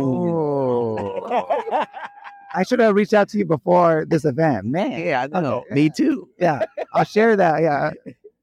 I 2.54 2.64
should 2.64 2.80
have 2.80 2.96
reached 2.96 3.14
out 3.14 3.30
to 3.30 3.38
you 3.40 3.46
before 3.46 4.06
this 4.08 4.26
event. 4.26 4.66
Man. 4.68 4.92
yeah, 5.06 5.28
I 5.34 5.42
know. 5.42 5.62
Okay. 5.66 5.74
Me 5.76 5.90
too. 5.90 6.30
Yeah. 6.40 6.66
I'll 6.94 7.04
share 7.04 7.36
that. 7.36 7.62
Yeah. 7.62 7.92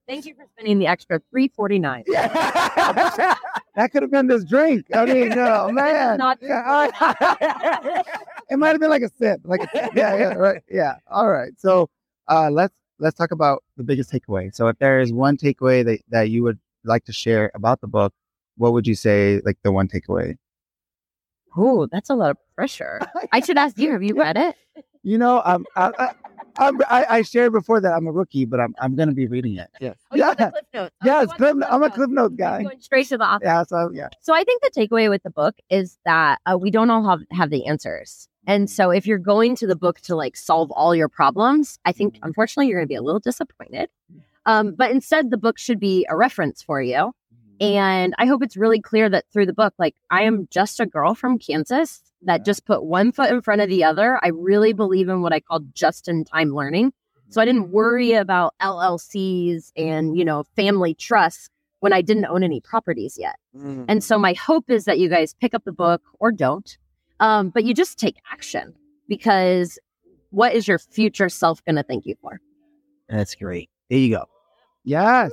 Thank 0.07 0.27
you 0.27 0.35
for 0.35 0.45
spending 0.57 0.79
the 0.79 0.87
extra 0.89 1.21
349 1.31 2.05
that 3.77 3.93
could 3.93 4.03
have 4.03 4.11
been 4.11 4.27
this 4.27 4.45
drink. 4.45 4.87
I 4.95 5.05
mean, 5.05 5.29
no, 5.29 5.69
man. 5.73 6.19
Not- 6.19 6.39
it 6.43 6.49
might 8.59 8.71
have 8.71 8.81
been 8.81 8.91
like 8.91 9.03
a 9.03 9.11
sip. 9.19 9.41
Like 9.45 9.63
a 9.63 9.69
sip. 9.73 9.91
Yeah, 9.95 10.17
yeah, 10.17 10.35
right. 10.35 10.63
Yeah. 10.69 10.97
All 11.09 11.29
right. 11.29 11.53
So 11.59 11.89
uh 12.29 12.51
let's 12.51 12.75
let's 12.99 13.17
talk 13.17 13.31
about 13.31 13.63
the 13.77 13.85
biggest 13.85 14.11
takeaway. 14.11 14.55
So 14.55 14.67
if 14.69 14.79
there 14.79 15.01
is 15.01 15.13
one 15.13 15.37
takeaway 15.37 15.85
that, 15.85 16.01
that 16.09 16.31
you 16.31 16.43
would 16.43 16.59
like 16.85 17.05
to 17.05 17.13
share 17.13 17.51
about 17.55 17.81
the 17.81 17.87
book, 17.87 18.13
what 18.57 18.73
would 18.73 18.87
you 18.87 18.95
say 18.95 19.41
like 19.45 19.59
the 19.63 19.71
one 19.71 19.89
takeaway? 19.89 20.37
Oh, 21.57 21.87
that's 21.87 22.11
a 22.11 22.15
lot 22.15 22.31
of 22.31 22.37
pressure. 22.55 23.01
I 23.33 23.41
should 23.41 23.59
ask 23.59 23.79
you, 23.79 23.93
have 23.93 24.03
you 24.03 24.15
read 24.17 24.37
it? 24.37 24.57
You 25.03 25.19
know, 25.19 25.43
um, 25.45 25.65
I, 25.77 25.93
I, 25.99 26.15
I'm, 26.59 26.81
I, 26.89 27.07
I 27.09 27.23
shared 27.23 27.53
before 27.53 27.81
that 27.81 27.93
I'm 27.93 28.07
a 28.07 28.13
rookie, 28.13 28.45
but 28.45 28.61
I'm 28.61 28.75
I'm 28.81 28.97
gonna 28.97 29.13
be 29.13 29.27
reading 29.27 29.57
it. 29.57 29.69
Yeah, 29.81 29.95
Oh, 30.11 30.17
yeah, 30.17 30.35
Cliff 30.35 30.53
Notes. 30.75 30.95
Oh, 31.03 31.07
yeah. 31.07 31.17
you 31.17 31.23
It's 31.23 31.29
want 31.29 31.39
the 31.39 31.53
Cliff, 31.53 31.65
I'm 31.71 31.83
a 31.83 31.91
Cliff 31.91 32.11
Notes 32.11 32.35
guy. 32.37 32.63
Going 32.63 32.81
straight 32.81 33.09
to 33.09 33.19
the 33.19 33.25
author. 33.25 33.45
Yeah, 33.45 33.63
so 33.65 33.91
yeah. 33.93 34.09
So 34.23 34.35
I 34.35 34.45
think 34.45 34.63
the 34.63 34.71
takeaway 34.71 35.09
with 35.11 35.23
the 35.23 35.31
book 35.31 35.57
is 35.71 35.99
that 36.05 36.41
uh, 36.47 36.57
we 36.59 36.71
don't 36.71 36.91
all 36.91 37.09
have, 37.09 37.21
have 37.33 37.51
the 37.51 37.67
answers. 37.67 38.29
And 38.47 38.71
so 38.71 38.91
if 38.91 39.07
you're 39.07 39.19
going 39.19 39.57
to 39.57 39.67
the 39.67 39.75
book 39.77 40.01
to 40.03 40.15
like 40.15 40.37
solve 40.37 40.71
all 40.71 40.95
your 40.95 41.09
problems, 41.09 41.79
I 41.85 41.93
think 41.93 42.19
unfortunately 42.23 42.69
you're 42.69 42.79
going 42.79 42.87
to 42.87 42.89
be 42.89 42.95
a 42.95 43.03
little 43.03 43.21
disappointed. 43.21 43.91
Um, 44.47 44.75
but 44.77 44.93
instead, 44.93 45.31
the 45.31 45.37
book 45.37 45.59
should 45.59 45.81
be 45.81 46.07
a 46.09 46.17
reference 46.17 46.63
for 46.63 46.81
you. 46.81 47.13
Mm-hmm. 47.61 47.79
And 47.79 48.15
I 48.19 48.27
hope 48.27 48.43
it's 48.43 48.57
really 48.57 48.81
clear 48.81 49.09
that 49.09 49.25
through 49.33 49.47
the 49.47 49.53
book, 49.53 49.75
like 49.79 49.95
I 50.11 50.23
am 50.23 50.49
just 50.51 50.81
a 50.81 50.87
girl 50.87 51.15
from 51.15 51.39
Kansas 51.39 52.03
that 52.23 52.45
just 52.45 52.67
put 52.67 52.85
one 52.85 53.13
foot 53.13 53.31
in 53.31 53.43
front 53.43 53.61
of 53.61 53.69
the 53.69 53.85
other. 53.85 54.19
I 54.23 54.29
really 54.29 54.73
believe 54.73 55.09
in 55.09 55.23
what 55.23 55.33
I 55.33 55.41
call 55.41 55.61
just 55.73 56.09
in 56.09 56.25
time 56.25 56.55
learning. 56.55 56.93
So 57.29 57.41
I 57.41 57.45
didn't 57.45 57.65
mm-hmm. 57.65 57.73
worry 57.73 58.13
about 58.13 58.55
LLCs 58.61 59.73
and, 59.77 60.17
you 60.17 60.25
know, 60.25 60.45
family 60.55 60.95
trusts 60.95 61.49
when 61.81 61.93
I 61.93 62.03
didn't 62.03 62.27
own 62.27 62.43
any 62.43 62.61
properties 62.61 63.17
yet. 63.19 63.37
Mm-hmm. 63.57 63.85
And 63.89 64.03
so 64.03 64.19
my 64.19 64.33
hope 64.33 64.71
is 64.71 64.85
that 64.85 64.99
you 64.99 65.09
guys 65.09 65.35
pick 65.35 65.55
up 65.55 65.65
the 65.65 65.73
book 65.73 66.03
or 66.21 66.33
don't, 66.33 66.77
um, 67.21 67.51
but 67.51 67.65
you 67.65 67.75
just 67.75 67.99
take 67.99 68.17
action 68.31 68.75
because 69.09 69.79
what 70.31 70.55
is 70.55 70.67
your 70.69 70.79
future 70.79 71.29
self 71.29 71.65
going 71.65 71.77
to 71.77 71.83
thank 71.83 72.07
you 72.07 72.15
for? 72.21 72.41
That's 73.09 73.35
great. 73.35 73.71
There 73.89 73.99
you 73.99 74.17
go. 74.17 74.25
Yes. 74.85 75.33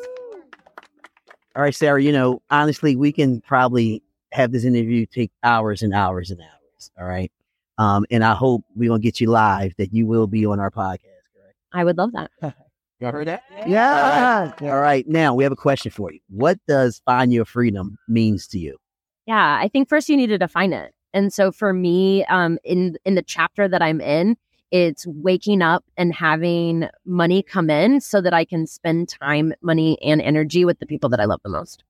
All 1.55 1.61
right, 1.61 1.75
Sarah, 1.75 2.01
you 2.01 2.11
know, 2.11 2.41
honestly, 2.49 2.95
we 2.95 3.11
can 3.11 3.41
probably 3.41 4.01
have 4.31 4.51
this 4.51 4.63
interview 4.63 5.05
take 5.05 5.31
hours 5.43 5.83
and 5.83 5.93
hours 5.93 6.31
and 6.31 6.41
hours. 6.41 6.91
All 6.99 7.05
right. 7.05 7.31
Um, 7.77 8.05
and 8.11 8.23
I 8.23 8.33
hope 8.33 8.63
we're 8.75 8.89
going 8.89 9.01
to 9.01 9.03
get 9.05 9.21
you 9.21 9.29
live 9.29 9.73
that 9.77 9.93
you 9.93 10.05
will 10.07 10.27
be 10.27 10.45
on 10.45 10.59
our 10.59 10.71
podcast. 10.71 10.99
Correct. 11.35 11.55
I 11.71 11.83
would 11.83 11.97
love 11.97 12.11
that. 12.13 12.31
Y'all 12.99 13.11
heard 13.11 13.27
that? 13.27 13.43
Yeah. 13.67 14.53
All 14.61 14.79
right. 14.79 15.07
Now 15.07 15.33
we 15.35 15.43
have 15.43 15.51
a 15.51 15.57
question 15.57 15.91
for 15.91 16.11
you. 16.11 16.19
What 16.29 16.57
does 16.67 17.01
find 17.05 17.33
your 17.33 17.45
freedom 17.45 17.97
means 18.07 18.47
to 18.47 18.59
you? 18.59 18.77
Yeah, 19.25 19.57
I 19.59 19.67
think 19.67 19.89
first 19.89 20.09
you 20.09 20.17
need 20.17 20.27
to 20.27 20.37
define 20.37 20.73
it. 20.73 20.93
And 21.13 21.31
so 21.31 21.51
for 21.51 21.73
me, 21.73 22.25
um, 22.25 22.57
in 22.63 22.97
in 23.05 23.15
the 23.15 23.21
chapter 23.21 23.67
that 23.67 23.81
I'm 23.81 24.01
in, 24.01 24.37
it's 24.73 25.05
waking 25.07 25.61
up 25.61 25.85
and 25.97 26.11
having 26.15 26.87
money 27.05 27.43
come 27.43 27.69
in 27.69 28.01
so 28.01 28.19
that 28.21 28.33
I 28.33 28.43
can 28.43 28.65
spend 28.65 29.07
time, 29.07 29.53
money, 29.61 30.01
and 30.01 30.19
energy 30.19 30.65
with 30.65 30.79
the 30.79 30.87
people 30.87 31.09
that 31.11 31.19
I 31.19 31.25
love 31.25 31.41
the 31.43 31.49
most. 31.49 31.83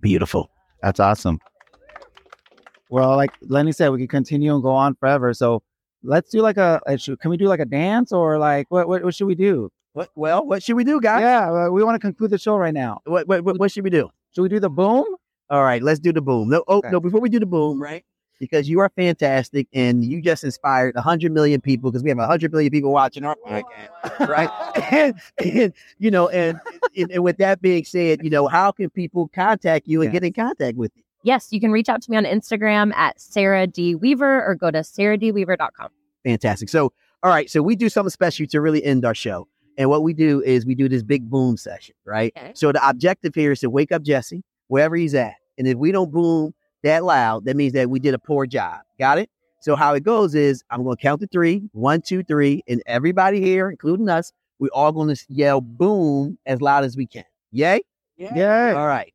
Beautiful. 0.00 0.50
That's 0.82 0.98
awesome. 0.98 1.38
Well, 2.90 3.14
like 3.16 3.30
Lenny 3.42 3.70
said, 3.70 3.90
we 3.90 3.98
can 3.98 4.08
continue 4.08 4.52
and 4.52 4.62
go 4.62 4.70
on 4.70 4.96
forever. 4.96 5.32
So 5.32 5.62
let's 6.02 6.30
do 6.30 6.40
like 6.40 6.56
a, 6.56 6.80
a 6.86 6.98
can 6.98 7.30
we 7.30 7.36
do 7.36 7.46
like 7.46 7.60
a 7.60 7.64
dance 7.64 8.10
or 8.10 8.36
like 8.38 8.66
what 8.68 8.88
what, 8.88 9.04
what 9.04 9.14
should 9.14 9.26
we 9.26 9.36
do? 9.36 9.70
What? 9.92 10.10
Well, 10.16 10.44
what 10.44 10.62
should 10.62 10.74
we 10.76 10.84
do, 10.84 11.00
guys? 11.00 11.20
Yeah, 11.20 11.66
uh, 11.66 11.70
we 11.70 11.84
want 11.84 11.94
to 11.94 12.00
conclude 12.00 12.30
the 12.30 12.38
show 12.38 12.56
right 12.56 12.74
now. 12.74 13.00
What, 13.04 13.28
what, 13.28 13.44
what, 13.44 13.58
what 13.60 13.70
should 13.70 13.84
we 13.84 13.90
do? 13.90 14.10
Should 14.34 14.42
we 14.42 14.48
do 14.48 14.58
the 14.58 14.70
boom? 14.70 15.04
All 15.50 15.62
right, 15.62 15.82
let's 15.82 16.00
do 16.00 16.12
the 16.12 16.20
boom. 16.20 16.48
No, 16.50 16.64
oh 16.66 16.78
Okay. 16.78 16.90
no, 16.90 16.98
before 17.00 17.20
we 17.20 17.28
do 17.28 17.38
the 17.38 17.46
boom, 17.46 17.80
right? 17.80 18.04
Because 18.38 18.68
you 18.68 18.78
are 18.80 18.88
fantastic 18.90 19.66
and 19.72 20.04
you 20.04 20.22
just 20.22 20.44
inspired 20.44 20.94
100 20.94 21.32
million 21.32 21.60
people 21.60 21.90
because 21.90 22.02
we 22.02 22.08
have 22.08 22.18
100 22.18 22.52
million 22.52 22.70
people 22.70 22.92
watching 22.92 23.24
our 23.24 23.36
podcast, 23.46 24.28
right? 24.28 24.50
and, 24.92 25.14
and, 25.44 25.72
you 25.98 26.10
know, 26.10 26.28
and, 26.28 26.60
and, 26.96 27.10
and 27.10 27.24
with 27.24 27.38
that 27.38 27.60
being 27.60 27.84
said, 27.84 28.22
you 28.22 28.30
know, 28.30 28.46
how 28.46 28.70
can 28.70 28.90
people 28.90 29.28
contact 29.28 29.88
you 29.88 30.02
and 30.02 30.12
get 30.12 30.22
in 30.22 30.32
contact 30.32 30.76
with 30.76 30.92
you? 30.94 31.02
Yes, 31.24 31.48
you 31.52 31.60
can 31.60 31.72
reach 31.72 31.88
out 31.88 32.00
to 32.02 32.10
me 32.10 32.16
on 32.16 32.24
Instagram 32.24 32.94
at 32.94 33.20
Sarah 33.20 33.66
D. 33.66 33.94
Weaver 33.94 34.44
or 34.44 34.54
go 34.54 34.70
to 34.70 34.78
sarahdweaver.com. 34.78 35.88
Fantastic. 36.24 36.68
So, 36.68 36.92
all 37.22 37.30
right, 37.30 37.50
so 37.50 37.62
we 37.62 37.74
do 37.74 37.88
something 37.88 38.10
special 38.10 38.46
to 38.46 38.60
really 38.60 38.84
end 38.84 39.04
our 39.04 39.14
show. 39.14 39.48
And 39.76 39.88
what 39.88 40.02
we 40.02 40.12
do 40.12 40.42
is 40.42 40.66
we 40.66 40.74
do 40.74 40.88
this 40.88 41.02
big 41.02 41.30
boom 41.30 41.56
session, 41.56 41.94
right? 42.04 42.32
Okay. 42.36 42.52
So 42.54 42.72
the 42.72 42.86
objective 42.86 43.34
here 43.34 43.52
is 43.52 43.60
to 43.60 43.70
wake 43.70 43.92
up 43.92 44.02
Jesse 44.02 44.42
wherever 44.66 44.96
he's 44.96 45.14
at. 45.14 45.34
And 45.56 45.66
if 45.66 45.76
we 45.76 45.92
don't 45.92 46.10
boom 46.10 46.54
that 46.82 47.04
loud, 47.04 47.44
that 47.44 47.56
means 47.56 47.72
that 47.72 47.90
we 47.90 47.98
did 47.98 48.14
a 48.14 48.18
poor 48.18 48.46
job. 48.46 48.80
Got 48.98 49.18
it? 49.18 49.30
So 49.60 49.74
how 49.74 49.94
it 49.94 50.04
goes 50.04 50.34
is 50.34 50.62
I'm 50.70 50.84
going 50.84 50.96
to 50.96 51.02
count 51.02 51.20
to 51.20 51.26
three, 51.26 51.68
one, 51.72 52.00
two, 52.00 52.22
three, 52.22 52.62
and 52.68 52.82
everybody 52.86 53.40
here, 53.40 53.68
including 53.68 54.08
us, 54.08 54.32
we're 54.58 54.70
all 54.72 54.92
going 54.92 55.14
to 55.14 55.24
yell 55.28 55.60
boom 55.60 56.38
as 56.46 56.60
loud 56.60 56.84
as 56.84 56.96
we 56.96 57.06
can. 57.06 57.24
Yay? 57.50 57.80
Yeah. 58.16 58.74
All 58.76 58.86
right. 58.86 59.12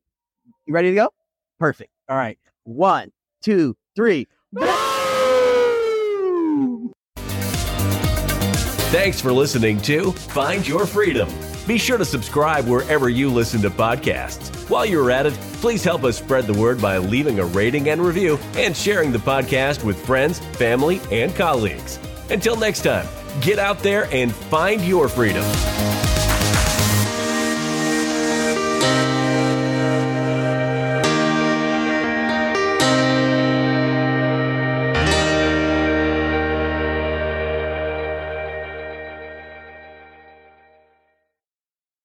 You 0.66 0.74
ready 0.74 0.90
to 0.90 0.96
go? 0.96 1.10
Perfect. 1.60 1.92
All 2.10 2.18
right. 2.18 2.38
One, 2.64 3.12
two, 3.42 3.76
three. 3.96 4.28
Thanks 8.92 9.20
for 9.20 9.32
listening 9.32 9.82
to 9.82 10.12
Find 10.12 10.68
Your 10.68 10.86
Freedom. 10.86 11.28
Be 11.66 11.78
sure 11.78 11.98
to 11.98 12.06
subscribe 12.06 12.68
wherever 12.68 13.10
you 13.10 13.30
listen 13.30 13.62
to 13.62 13.70
podcasts. 13.70 14.70
While 14.70 14.86
you're 14.86 15.12
at 15.12 15.26
it, 15.26 15.34
please 15.62 15.84
help 15.84 16.04
us 16.04 16.18
spread 16.18 16.46
the 16.46 16.60
word 16.60 16.82
by 16.82 16.98
leaving 16.98 17.40
a 17.40 17.46
rating 17.46 17.90
and 17.90 18.02
review 18.02 18.38
and 18.56 18.76
sharing 18.76 19.12
the 19.14 19.20
podcast 19.20 19.84
with 19.84 20.06
friends, 20.06 20.40
family, 20.58 21.00
and 21.10 21.34
colleagues. 21.36 22.00
Until 22.30 22.58
next 22.58 22.82
time, 22.82 23.08
get 23.42 23.60
out 23.60 23.80
there 23.80 24.10
and 24.12 24.34
find 24.34 24.82
your 24.82 25.08
freedom. 25.08 25.44